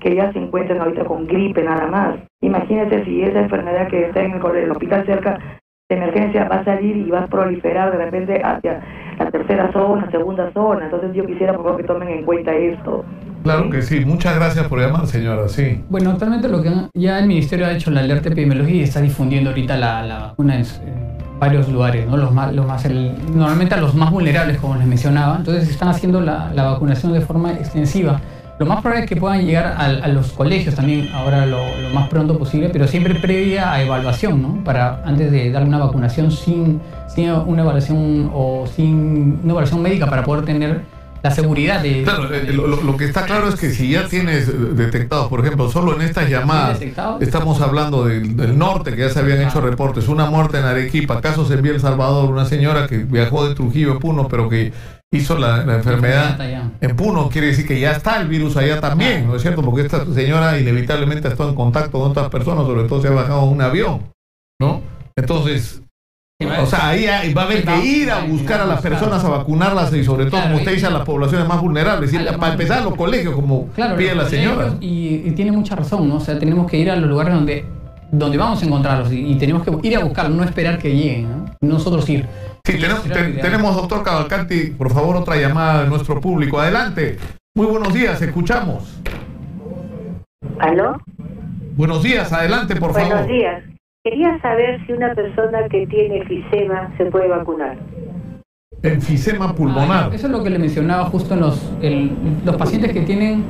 que 0.00 0.14
ya 0.14 0.32
se 0.32 0.38
encuentran 0.38 0.80
ahorita 0.80 1.04
con 1.04 1.26
gripe 1.26 1.62
nada 1.62 1.86
más. 1.88 2.16
Imagínese 2.40 3.04
si 3.04 3.22
esa 3.22 3.40
enfermedad 3.40 3.88
que 3.88 4.06
está 4.06 4.22
en 4.22 4.32
el, 4.32 4.56
el 4.56 4.70
hospital 4.70 5.04
cerca 5.04 5.59
de 5.90 5.96
emergencia 5.96 6.48
va 6.48 6.56
a 6.56 6.64
salir 6.64 6.96
y 6.96 7.10
va 7.10 7.24
a 7.24 7.26
proliferar 7.26 7.90
de 7.90 7.98
repente 8.04 8.40
hacia 8.42 8.80
la 9.18 9.30
tercera 9.30 9.70
zona, 9.72 10.08
segunda 10.10 10.50
zona. 10.52 10.84
Entonces 10.84 11.10
yo 11.14 11.26
quisiera 11.26 11.52
por 11.52 11.64
favor 11.64 11.80
que 11.80 11.86
tomen 11.86 12.08
en 12.08 12.24
cuenta 12.24 12.54
esto. 12.54 13.04
Claro 13.42 13.68
que 13.70 13.82
sí. 13.82 14.04
Muchas 14.04 14.36
gracias 14.36 14.68
por 14.68 14.78
llamar, 14.80 15.06
señora. 15.06 15.48
Sí. 15.48 15.82
Bueno, 15.88 16.10
actualmente 16.10 16.48
lo 16.48 16.62
que 16.62 16.70
ya 16.94 17.18
el 17.18 17.26
Ministerio 17.26 17.66
ha 17.66 17.72
hecho 17.72 17.90
la 17.90 18.00
alerta 18.00 18.28
epidemiológica 18.28 18.76
y 18.76 18.82
está 18.82 19.00
difundiendo 19.00 19.50
ahorita 19.50 19.76
la, 19.76 20.02
la 20.06 20.18
vacuna 20.20 20.56
en, 20.56 20.64
varios 21.40 21.68
lugares, 21.70 22.06
¿no? 22.06 22.18
Los 22.18 22.32
más, 22.32 22.52
los 22.54 22.66
más 22.66 22.86
normalmente 23.34 23.74
a 23.74 23.78
los 23.78 23.94
más 23.94 24.10
vulnerables, 24.10 24.58
como 24.58 24.76
les 24.76 24.86
mencionaba. 24.86 25.36
Entonces 25.38 25.70
están 25.70 25.88
haciendo 25.88 26.20
la, 26.20 26.52
la 26.54 26.64
vacunación 26.64 27.14
de 27.14 27.22
forma 27.22 27.52
extensiva. 27.54 28.20
Lo 28.60 28.66
más 28.66 28.82
probable 28.82 29.04
es 29.04 29.08
que 29.08 29.16
puedan 29.16 29.46
llegar 29.46 29.74
a, 29.78 30.06
los 30.08 30.32
colegios 30.32 30.74
también 30.74 31.08
ahora 31.14 31.46
lo, 31.46 31.64
más 31.94 32.10
pronto 32.10 32.38
posible, 32.38 32.68
pero 32.68 32.86
siempre 32.86 33.14
previa 33.14 33.72
a 33.72 33.80
evaluación, 33.80 34.42
¿no? 34.42 34.62
Para 34.62 35.02
antes 35.02 35.32
de 35.32 35.50
dar 35.50 35.64
una 35.64 35.78
vacunación 35.78 36.30
sin, 36.30 36.78
sin 37.08 37.30
una 37.30 37.62
evaluación 37.62 38.30
o 38.34 38.66
sin 38.66 39.40
una 39.42 39.52
evaluación 39.52 39.80
médica 39.80 40.10
para 40.10 40.24
poder 40.24 40.44
tener 40.44 40.82
la 41.22 41.30
seguridad 41.30 41.82
de... 41.82 42.02
Claro, 42.02 42.34
eh, 42.34 42.52
lo, 42.52 42.96
que 42.98 43.06
está 43.06 43.24
claro 43.24 43.48
es 43.48 43.54
que 43.54 43.70
si 43.70 43.92
ya 43.92 44.06
tienes 44.08 44.76
detectados, 44.76 45.28
por 45.28 45.40
ejemplo, 45.40 45.70
solo 45.70 45.94
en 45.94 46.02
estas 46.02 46.28
llamadas, 46.28 46.82
estamos 47.20 47.62
hablando 47.62 48.04
del, 48.04 48.36
del 48.36 48.58
norte, 48.58 48.90
que 48.94 49.00
ya 49.00 49.08
se 49.08 49.20
habían 49.20 49.40
hecho 49.40 49.62
reportes, 49.62 50.06
una 50.06 50.26
muerte 50.26 50.58
en 50.58 50.64
Arequipa, 50.64 51.22
casos 51.22 51.50
en 51.50 51.62
Vía 51.62 51.72
El 51.72 51.80
Salvador, 51.80 52.30
una 52.30 52.44
señora 52.44 52.86
que 52.86 52.98
viajó 52.98 53.48
de 53.48 53.54
Trujillo 53.54 53.94
a 53.94 53.98
Puno, 53.98 54.28
pero 54.28 54.50
que 54.50 54.74
hizo 55.12 55.36
la, 55.38 55.64
la 55.64 55.76
enfermedad 55.76 56.36
en 56.80 56.96
Puno, 56.96 57.28
quiere 57.28 57.48
decir 57.48 57.66
que 57.66 57.80
ya 57.80 57.92
está 57.92 58.20
el 58.20 58.28
virus 58.28 58.56
allá 58.56 58.80
también, 58.80 59.26
¿no 59.26 59.34
es 59.36 59.42
cierto? 59.42 59.62
Porque 59.62 59.82
esta 59.82 60.04
señora 60.06 60.58
inevitablemente 60.58 61.26
ha 61.28 61.32
estado 61.32 61.50
en 61.50 61.56
contacto 61.56 61.90
con 61.98 62.10
otras 62.12 62.28
personas, 62.28 62.64
sobre 62.64 62.88
todo 62.88 63.02
se 63.02 63.08
ha 63.08 63.12
bajado 63.12 63.42
en 63.44 63.48
un 63.48 63.60
avión, 63.62 64.02
¿no? 64.60 64.80
Entonces, 65.16 65.82
o 66.62 66.66
sea, 66.66 66.88
ahí 66.88 67.06
hay- 67.06 67.34
va 67.34 67.42
a 67.42 67.44
haber 67.46 67.64
que 67.64 67.84
ir 67.84 68.10
a 68.10 68.24
buscar 68.24 68.60
a 68.60 68.66
las 68.66 68.80
personas 68.80 69.22
a 69.24 69.28
vacunarlas 69.28 69.92
y 69.92 70.04
sobre 70.04 70.26
todo, 70.26 70.40
como 70.42 70.56
usted 70.56 70.72
dice, 70.74 70.86
a 70.86 70.90
las 70.90 71.02
poblaciones 71.04 71.46
más 71.46 71.60
vulnerables. 71.60 72.12
Y 72.14 72.18
para 72.18 72.52
empezar, 72.52 72.82
los 72.84 72.94
colegios, 72.94 73.34
como 73.34 73.66
Claro, 73.74 73.96
pide 73.96 74.14
la 74.14 74.26
señora. 74.28 74.74
Y, 74.80 75.22
y 75.26 75.32
tiene 75.32 75.50
mucha 75.52 75.74
razón, 75.76 76.08
¿no? 76.08 76.16
O 76.16 76.20
sea, 76.20 76.38
tenemos 76.38 76.70
que 76.70 76.78
ir 76.78 76.90
a 76.90 76.96
los 76.96 77.10
lugares 77.10 77.34
donde, 77.34 77.64
donde 78.12 78.38
vamos 78.38 78.62
a 78.62 78.64
encontrarlos 78.66 79.12
y, 79.12 79.32
y 79.32 79.34
tenemos 79.36 79.64
que 79.64 79.76
ir 79.88 79.96
a 79.96 80.04
buscarlos, 80.04 80.36
no 80.36 80.44
esperar 80.44 80.78
que 80.78 80.94
lleguen, 80.94 81.28
¿no? 81.30 81.44
Nosotros 81.60 82.08
ir. 82.08 82.26
Sí, 82.64 82.78
tenemos, 82.78 83.02
te- 83.04 83.32
tenemos, 83.40 83.74
doctor 83.76 84.02
Cavalcanti, 84.02 84.70
por 84.76 84.92
favor, 84.92 85.16
otra 85.16 85.36
llamada 85.36 85.82
de 85.84 85.88
nuestro 85.88 86.20
público. 86.20 86.60
Adelante. 86.60 87.18
Muy 87.56 87.66
buenos 87.66 87.92
días, 87.92 88.20
escuchamos. 88.22 89.00
¿Aló? 90.58 90.98
Buenos 91.76 92.02
días, 92.02 92.32
adelante, 92.32 92.76
por 92.76 92.92
Buenos 92.92 93.10
favor. 93.10 93.26
días. 93.26 93.64
Quería 94.04 94.40
saber 94.40 94.84
si 94.86 94.92
una 94.92 95.14
persona 95.14 95.68
que 95.70 95.86
tiene 95.86 96.18
enfisema 96.18 96.92
se 96.96 97.06
puede 97.06 97.28
vacunar. 97.28 97.76
Enfisema 98.82 99.54
pulmonar. 99.54 100.08
Ah, 100.10 100.14
eso 100.14 100.26
es 100.26 100.32
lo 100.32 100.42
que 100.42 100.50
le 100.50 100.58
mencionaba 100.58 101.04
justo 101.06 101.34
en 101.34 101.40
los, 101.40 101.72
el- 101.82 102.12
los 102.44 102.56
pacientes 102.56 102.92
que 102.92 103.00
tienen 103.02 103.44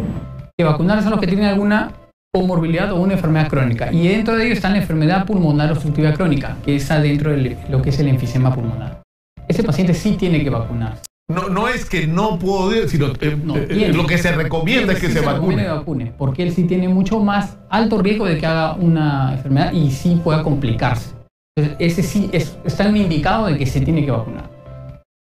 que 0.58 0.64
vacunar 0.64 1.02
son 1.02 1.12
los 1.12 1.20
que 1.20 1.26
tienen 1.26 1.46
alguna 1.46 1.92
comorbilidad 2.32 2.92
o 2.92 3.00
una 3.00 3.14
enfermedad 3.14 3.48
crónica. 3.48 3.92
Y 3.92 4.08
dentro 4.08 4.36
de 4.36 4.44
ello 4.44 4.54
está 4.54 4.70
la 4.70 4.78
enfermedad 4.78 5.26
pulmonar 5.26 5.72
obstructiva 5.72 6.12
crónica, 6.12 6.56
que 6.64 6.76
está 6.76 7.00
dentro 7.00 7.32
de 7.32 7.56
lo 7.68 7.82
que 7.82 7.90
es 7.90 7.98
el 7.98 8.08
enfisema 8.08 8.54
pulmonar. 8.54 9.02
Ese 9.48 9.64
paciente 9.64 9.94
sí 9.94 10.12
tiene 10.12 10.42
que 10.44 10.50
vacunar. 10.50 10.98
No, 11.28 11.48
no 11.48 11.68
es 11.68 11.84
que 11.84 12.08
no 12.08 12.38
puedo 12.40 12.88
sino 12.88 13.06
eh, 13.20 13.38
No, 13.44 13.56
eh, 13.56 13.92
lo 13.94 14.04
que 14.04 14.18
se 14.18 14.32
recomienda 14.32 14.92
es 14.92 15.00
que 15.00 15.06
sí 15.06 15.12
se 15.12 15.20
recomienda 15.20 15.74
vacune. 15.74 16.04
vacune, 16.04 16.12
porque 16.16 16.42
él 16.42 16.52
sí 16.52 16.64
tiene 16.64 16.88
mucho 16.88 17.20
más 17.20 17.56
alto 17.68 18.02
riesgo 18.02 18.26
de 18.26 18.38
que 18.38 18.46
haga 18.46 18.74
una 18.74 19.34
enfermedad 19.34 19.72
y 19.72 19.90
sí 19.92 20.20
pueda 20.22 20.42
complicarse. 20.42 21.14
Entonces, 21.56 21.76
ese 21.78 22.02
sí 22.02 22.30
es, 22.32 22.58
está 22.64 22.88
indicado 22.88 23.46
de 23.46 23.58
que 23.58 23.66
se 23.66 23.80
tiene 23.80 24.04
que 24.04 24.10
vacunar. 24.10 24.50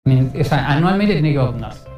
O 0.07 0.45
sea, 0.45 0.71
anualmente 0.71 1.15
tiene 1.15 1.33
que 1.33 1.39
vacunarse. 1.39 1.90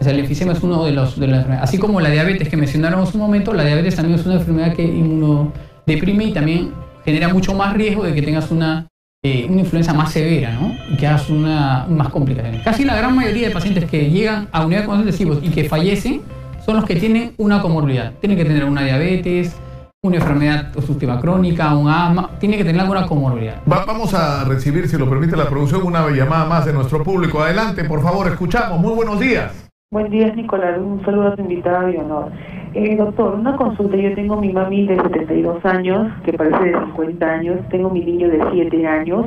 O 0.00 0.04
sea, 0.04 0.12
el 0.14 0.20
enfisema 0.20 0.52
es 0.52 0.62
uno 0.62 0.84
de 0.84 0.92
los 0.92 1.18
de 1.20 1.26
las. 1.26 1.46
Así 1.62 1.76
como 1.78 2.00
la 2.00 2.08
diabetes 2.10 2.48
que 2.48 2.56
mencionaron 2.56 3.02
hace 3.02 3.16
un 3.18 3.22
momento, 3.22 3.52
la 3.52 3.64
diabetes 3.64 3.96
también 3.96 4.18
es 4.18 4.24
una 4.26 4.36
enfermedad 4.36 4.72
que 4.74 4.82
inmunodeprime 4.82 6.24
y 6.24 6.32
también 6.32 6.72
genera 7.04 7.28
mucho 7.28 7.54
más 7.54 7.74
riesgo 7.74 8.04
de 8.04 8.14
que 8.14 8.22
tengas 8.22 8.50
una, 8.50 8.86
eh, 9.22 9.46
una 9.48 9.60
influenza 9.60 9.92
más 9.92 10.12
severa, 10.12 10.52
¿no? 10.52 10.74
Y 10.92 10.96
que 10.96 11.06
hagas 11.06 11.28
una, 11.28 11.86
más 11.88 12.08
complicaciones. 12.08 12.62
Casi 12.62 12.84
la 12.84 12.96
gran 12.96 13.14
mayoría 13.14 13.48
de 13.48 13.54
pacientes 13.54 13.84
que 13.90 14.10
llegan 14.10 14.48
a 14.52 14.60
de 14.60 14.66
cuidados 14.66 14.98
intensivos 15.00 15.38
y 15.42 15.50
que 15.50 15.64
fallecen 15.68 16.22
son 16.64 16.76
los 16.76 16.84
que 16.84 16.96
tienen 16.96 17.32
una 17.38 17.60
comorbilidad. 17.60 18.12
Tienen 18.20 18.38
que 18.38 18.44
tener 18.44 18.64
una 18.64 18.82
diabetes, 18.82 19.54
una 20.02 20.16
enfermedad 20.16 20.74
obstructiva 20.76 21.20
crónica, 21.20 21.74
un 21.74 21.90
asma, 21.90 22.30
tiene 22.38 22.56
que 22.56 22.64
tener 22.64 22.80
alguna 22.80 23.06
comorbilidad. 23.06 23.56
Va- 23.70 23.84
vamos 23.84 24.14
a 24.14 24.44
recibir, 24.44 24.88
si 24.88 24.96
lo 24.96 25.08
permite 25.10 25.36
la 25.36 25.46
producción, 25.48 25.82
una 25.82 26.08
llamada 26.10 26.46
más 26.46 26.64
de 26.64 26.72
nuestro 26.72 27.02
público. 27.04 27.42
Adelante, 27.42 27.84
por 27.84 28.02
favor, 28.02 28.26
escuchamos. 28.28 28.80
Muy 28.80 28.94
buenos 28.94 29.20
días. 29.20 29.69
Buen 29.92 30.08
día, 30.08 30.32
Nicolás. 30.32 30.78
Un 30.78 31.04
saludo 31.04 31.32
a 31.32 31.34
tu 31.34 31.42
invitado 31.42 31.90
y 31.90 31.96
honor. 31.96 32.30
Eh, 32.74 32.94
doctor, 32.94 33.34
una 33.34 33.56
consulta. 33.56 33.96
Yo 33.96 34.14
tengo 34.14 34.36
mi 34.36 34.52
mami 34.52 34.86
de 34.86 34.94
72 34.94 35.64
años, 35.64 36.12
que 36.22 36.32
parece 36.32 36.62
de 36.62 36.78
50 36.78 37.26
años. 37.26 37.58
Tengo 37.70 37.90
mi 37.90 38.04
niño 38.04 38.28
de 38.28 38.40
7 38.52 38.86
años. 38.86 39.26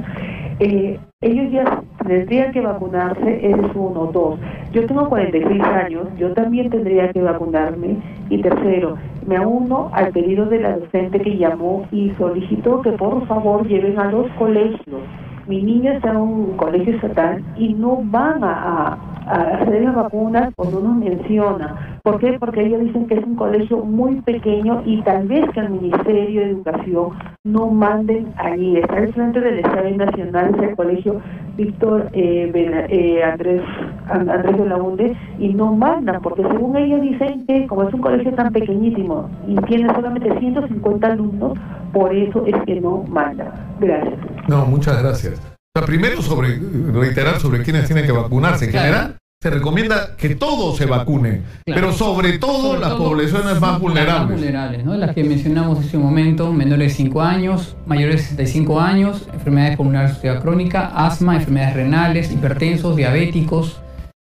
Eh, 0.59 0.97
ellos 1.19 1.51
ya 1.51 1.81
tendrían 2.07 2.53
que 2.53 2.61
vacunarse, 2.61 3.45
es 3.45 3.57
uno. 3.75 4.09
Dos, 4.13 4.39
yo 4.71 4.85
tengo 4.85 5.09
46 5.09 5.61
años, 5.63 6.07
yo 6.17 6.31
también 6.31 6.69
tendría 6.69 7.11
que 7.11 7.21
vacunarme. 7.21 7.97
Y 8.29 8.41
tercero, 8.41 8.97
me 9.27 9.45
uno 9.45 9.89
al 9.91 10.13
pedido 10.13 10.45
de 10.45 10.61
la 10.61 10.77
docente 10.77 11.19
que 11.19 11.35
llamó 11.37 11.85
y 11.91 12.11
solicitó 12.11 12.81
que 12.81 12.93
por 12.93 13.27
favor 13.27 13.67
lleven 13.67 13.99
a 13.99 14.09
los 14.09 14.31
colegios. 14.39 15.01
Mi 15.47 15.61
niño 15.61 15.91
está 15.91 16.11
en 16.11 16.17
un 16.17 16.57
colegio 16.57 16.95
estatal 16.95 17.43
y 17.57 17.73
no 17.73 17.99
van 18.03 18.43
a, 18.43 18.97
a- 19.27 19.57
hacer 19.61 19.81
las 19.83 19.95
vacunas 19.95 20.53
cuando 20.55 20.79
uno 20.79 20.93
menciona. 20.95 21.99
¿Por 22.03 22.19
qué? 22.19 22.37
Porque 22.39 22.65
ellos 22.65 22.81
dicen 22.81 23.07
que 23.07 23.15
es 23.15 23.23
un 23.25 23.35
colegio 23.35 23.77
muy 23.77 24.21
pequeño 24.21 24.81
y 24.85 25.01
tal 25.03 25.27
vez 25.27 25.49
que 25.51 25.59
el 25.61 25.69
Ministerio 25.69 26.41
de 26.41 26.49
Educación 26.51 27.09
no 27.43 27.67
manden 27.67 28.33
allí. 28.37 28.77
Está 28.77 28.95
al 28.97 29.13
frente 29.13 29.39
del 29.41 29.59
Estadio 29.59 29.97
Nacional, 29.97 30.55
es 30.55 30.69
el 30.69 30.75
colegio 30.75 31.21
Víctor 31.57 32.09
eh, 32.13 32.51
eh, 32.89 33.23
Andrés, 33.23 33.61
An- 34.09 34.29
Andrés 34.29 34.57
de 34.57 34.65
la 34.65 34.77
Hunde, 34.77 35.15
y 35.39 35.53
no 35.53 35.73
mandan, 35.75 36.21
porque 36.21 36.43
según 36.43 36.75
ellos 36.77 37.01
dicen 37.01 37.45
que 37.47 37.67
como 37.67 37.83
es 37.83 37.93
un 37.93 38.01
colegio 38.01 38.33
tan 38.33 38.51
pequeñísimo 38.51 39.29
y 39.47 39.55
tiene 39.67 39.93
solamente 39.93 40.37
150 40.39 41.07
alumnos, 41.07 41.53
por 41.91 42.13
eso 42.13 42.45
es 42.45 42.55
que 42.65 42.79
no 42.81 43.03
mandan. 43.07 43.49
Gracias. 43.79 44.32
No, 44.47 44.65
muchas 44.65 45.01
gracias. 45.01 45.35
O 45.75 45.79
sea, 45.79 45.85
primero 45.85 46.21
sobre 46.21 46.59
reiterar 46.91 47.39
sobre 47.39 47.63
quiénes 47.63 47.85
tienen 47.85 48.05
que 48.05 48.11
vacunarse. 48.11 48.65
En 48.65 48.71
general, 48.71 49.17
se 49.41 49.49
recomienda 49.49 50.15
que 50.15 50.35
todos 50.35 50.77
se 50.77 50.85
vacunen, 50.85 51.43
Claro. 51.65 51.81
pero 51.81 51.93
sobre 51.93 52.37
todo 52.37 52.61
Sobre 52.69 52.79
las 52.79 52.89
todo, 52.91 53.09
poblaciones 53.09 53.59
más 53.59 53.79
vulnerables. 53.79 54.37
vulnerables, 54.37 54.85
¿no? 54.85 54.95
Las 54.95 55.13
que 55.13 55.23
mencionamos 55.25 55.79
hace 55.79 55.97
un 55.97 56.03
momento, 56.03 56.53
menores 56.53 56.89
de 56.91 56.93
5 56.95 57.21
años, 57.21 57.75
mayores 57.85 58.15
de 58.15 58.21
65 58.21 58.79
años, 58.79 59.27
enfermedades 59.33 59.75
pulmonares 59.75 60.17
crónica, 60.41 60.91
asma, 60.95 61.35
enfermedades 61.35 61.75
renales, 61.75 62.31
hipertensos, 62.31 62.95
diabéticos, 62.95 63.81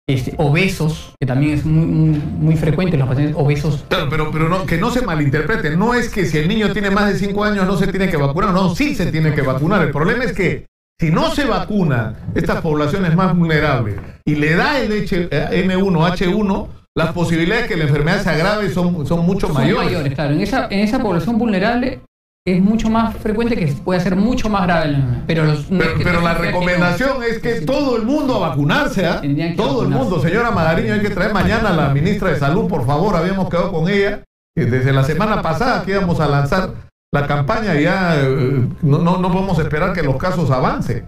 este, 0.07 0.35
obesos, 0.39 1.15
que 1.19 1.27
también 1.27 1.55
es 1.55 1.65
muy, 1.65 1.87
muy, 1.87 2.19
muy 2.19 2.57
frecuente 2.57 2.95
en 2.95 3.01
los 3.01 3.09
pacientes 3.09 3.37
obesos. 3.39 3.85
Claro, 3.89 4.07
pero, 4.11 4.31
pero 4.31 4.49
no, 4.49 4.67
que 4.67 4.77
no 4.77 4.91
se 4.91 5.01
malinterprete. 5.03 5.77
No 5.77 5.95
es 5.95 6.09
que 6.11 6.27
si 6.27 6.39
el 6.39 6.49
niño 6.49 6.73
tiene 6.73 6.91
más 6.91 7.11
de 7.13 7.19
5 7.19 7.45
años 7.45 7.67
no 7.67 7.77
se 7.77 7.87
tiene 7.89 8.09
que 8.11 8.17
vacunar. 8.17 8.53
No, 8.53 8.75
sí 8.75 8.95
se 8.95 9.11
tiene 9.11 9.33
que 9.35 9.43
vacunar. 9.43 9.83
El 9.83 9.91
problema 9.93 10.25
es 10.25 10.33
que 10.33 10.67
si 11.01 11.11
no 11.11 11.31
se 11.35 11.45
vacuna 11.47 12.15
estas 12.35 12.61
poblaciones 12.61 13.17
más 13.17 13.37
vulnerables 13.37 13.97
y 14.27 14.35
le 14.37 14.55
da 14.55 14.79
el 14.79 14.93
H- 14.93 15.29
eh, 15.31 15.65
N1, 15.67 16.69
las 16.97 17.13
posibilidades 17.13 17.65
de 17.65 17.69
que 17.71 17.77
la 17.77 17.85
enfermedad 17.85 18.23
se 18.23 18.31
agrave 18.31 18.71
son, 18.71 19.05
son 19.07 19.25
mucho 19.27 19.47
Son 19.49 19.55
mayores. 19.57 19.85
mayores, 19.87 20.15
claro. 20.15 20.35
En 20.35 20.41
esa, 20.41 20.67
en 20.71 20.81
esa 20.81 21.01
población 21.01 21.39
vulnerable 21.39 22.01
es 22.47 22.63
mucho 22.63 22.91
más 22.91 23.17
frecuente 23.17 23.57
que 23.57 23.67
puede 23.69 24.01
ser 24.01 24.17
mucho 24.17 24.51
más 24.51 24.65
grave. 24.65 24.97
Pero, 25.27 25.45
los, 25.45 25.71
no 25.71 25.81
es 25.81 25.87
Pero, 25.87 25.99
que 25.99 26.05
pero 26.05 26.21
no 26.21 26.25
la 26.27 26.35
significa 26.35 26.59
que 26.59 26.61
no. 26.61 26.67
recomendación 26.67 27.23
es 27.23 27.39
que 27.39 27.61
todo 27.63 27.97
el 27.97 28.03
mundo 28.03 28.37
a 28.45 28.49
vacunarse, 28.51 29.07
¿ah? 29.07 29.23
Todo 29.57 29.83
el 29.83 29.89
mundo. 29.89 30.21
Señora 30.21 30.51
Magariño, 30.51 30.93
hay 30.93 31.01
que 31.01 31.09
traer 31.11 31.33
mañana 31.33 31.71
a 31.71 31.73
la 31.73 31.89
ministra 31.89 32.29
de 32.29 32.39
Salud, 32.39 32.69
por 32.69 32.85
favor. 32.85 33.17
Habíamos 33.17 33.49
quedado 33.49 33.73
con 33.73 33.89
ella 33.89 34.23
desde 34.55 34.93
la 34.93 35.05
semana 35.05 35.41
pasada 35.41 35.85
que 35.85 35.93
íbamos 35.93 36.21
a 36.21 36.29
lanzar 36.29 36.71
la 37.13 37.27
campaña 37.27 37.75
ya 37.81 38.17
eh, 38.21 38.69
no, 38.83 38.99
no, 38.99 39.19
no 39.19 39.33
podemos 39.33 39.59
esperar 39.59 39.95
que 39.95 40.03
los 40.03 40.17
casos 40.17 40.51
avancen. 40.51 41.05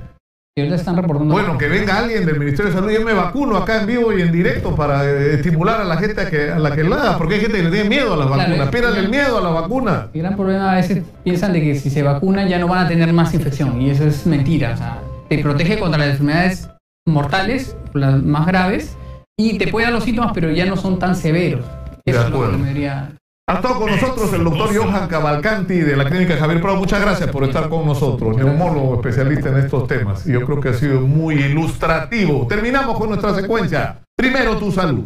Están 0.59 0.97
reportando. 0.97 1.35
Bueno, 1.35 1.59
que 1.59 1.69
venga 1.69 1.99
alguien 1.99 2.25
del 2.25 2.39
Ministerio 2.39 2.73
de 2.73 2.79
Salud. 2.79 2.91
Yo 2.91 3.03
me 3.05 3.13
vacuno 3.13 3.59
acá 3.59 3.79
en 3.83 3.87
vivo 3.87 4.11
y 4.17 4.23
en 4.23 4.33
directo 4.33 4.75
para 4.75 5.05
eh, 5.05 5.35
estimular 5.35 5.83
a 5.83 5.85
la 5.85 5.99
gente 5.99 6.19
a, 6.19 6.31
que, 6.31 6.51
a 6.51 6.59
la 6.59 6.75
que 6.75 6.83
la 6.83 6.97
haga, 6.97 7.19
porque 7.19 7.35
hay 7.35 7.41
gente 7.43 7.59
que 7.59 7.65
le 7.65 7.71
tiene 7.71 7.91
miedo 7.91 8.15
a 8.15 8.17
las 8.17 8.27
Claro, 8.27 8.43
vacunas. 8.53 8.69
Pierdan 8.71 8.97
el 8.97 9.11
miedo 9.11 9.37
a 9.37 9.41
la 9.43 9.51
vacuna. 9.51 10.09
El 10.15 10.23
gran 10.23 10.35
problema 10.35 10.73
a 10.73 10.77
veces 10.77 11.03
piensan 11.23 11.53
de 11.53 11.61
que 11.61 11.75
si 11.79 11.91
se 11.91 12.03
vacunan 12.03 12.49
ya 12.49 12.59
no 12.59 12.69
van 12.69 12.87
a 12.87 12.89
tener 12.89 13.13
más 13.13 13.35
infección 13.35 13.83
y 13.83 13.91
eso 13.91 14.07
es 14.07 14.27
mentira. 14.27 14.73
O 14.73 14.77
sea, 14.79 15.03
te 15.29 15.37
protege 15.43 15.79
contra 15.79 15.99
las 15.99 16.09
enfermedades 16.13 16.71
mortales, 17.07 17.77
las 17.93 18.23
más 18.23 18.47
graves, 18.47 18.97
y 19.39 19.59
te 19.59 19.69
puede 19.69 19.85
dar 19.85 19.93
los 19.93 20.05
síntomas, 20.05 20.33
pero 20.33 20.51
ya 20.53 20.65
no 20.65 20.79
son 20.79 20.99
tan 20.99 21.17
severos. 21.17 21.67
De 22.07 22.13
Eso 22.13 22.21
es 22.21 22.31
lo 22.31 22.31
que 22.31 22.45
acuerdo. 22.45 22.57
me 22.57 22.69
diría. 22.69 23.11
Ha 23.49 23.55
estado 23.55 23.79
con 23.79 23.89
nosotros 23.93 24.33
el 24.33 24.43
doctor 24.43 24.77
Johan 24.77 25.07
Cavalcanti 25.07 25.77
de 25.77 25.97
la 25.97 26.07
clínica 26.07 26.37
Javier 26.37 26.61
Prado. 26.61 26.79
Muchas 26.79 27.01
gracias 27.01 27.31
por 27.31 27.45
estar 27.45 27.69
con 27.69 27.87
nosotros, 27.87 28.37
neumólogo 28.37 28.97
especialista 28.97 29.51
en 29.51 29.59
estos 29.59 29.87
temas. 29.87 30.25
Yo 30.25 30.45
creo 30.45 30.61
que 30.61 30.71
ha 30.71 30.75
sido 30.75 31.03
muy 31.03 31.37
ilustrativo. 31.37 32.49
Terminamos 32.49 32.99
con 32.99 33.09
nuestra 33.11 33.37
secuencia. 33.37 34.01
Primero 34.17 34.57
tu 34.57 34.73
salud. 34.73 35.05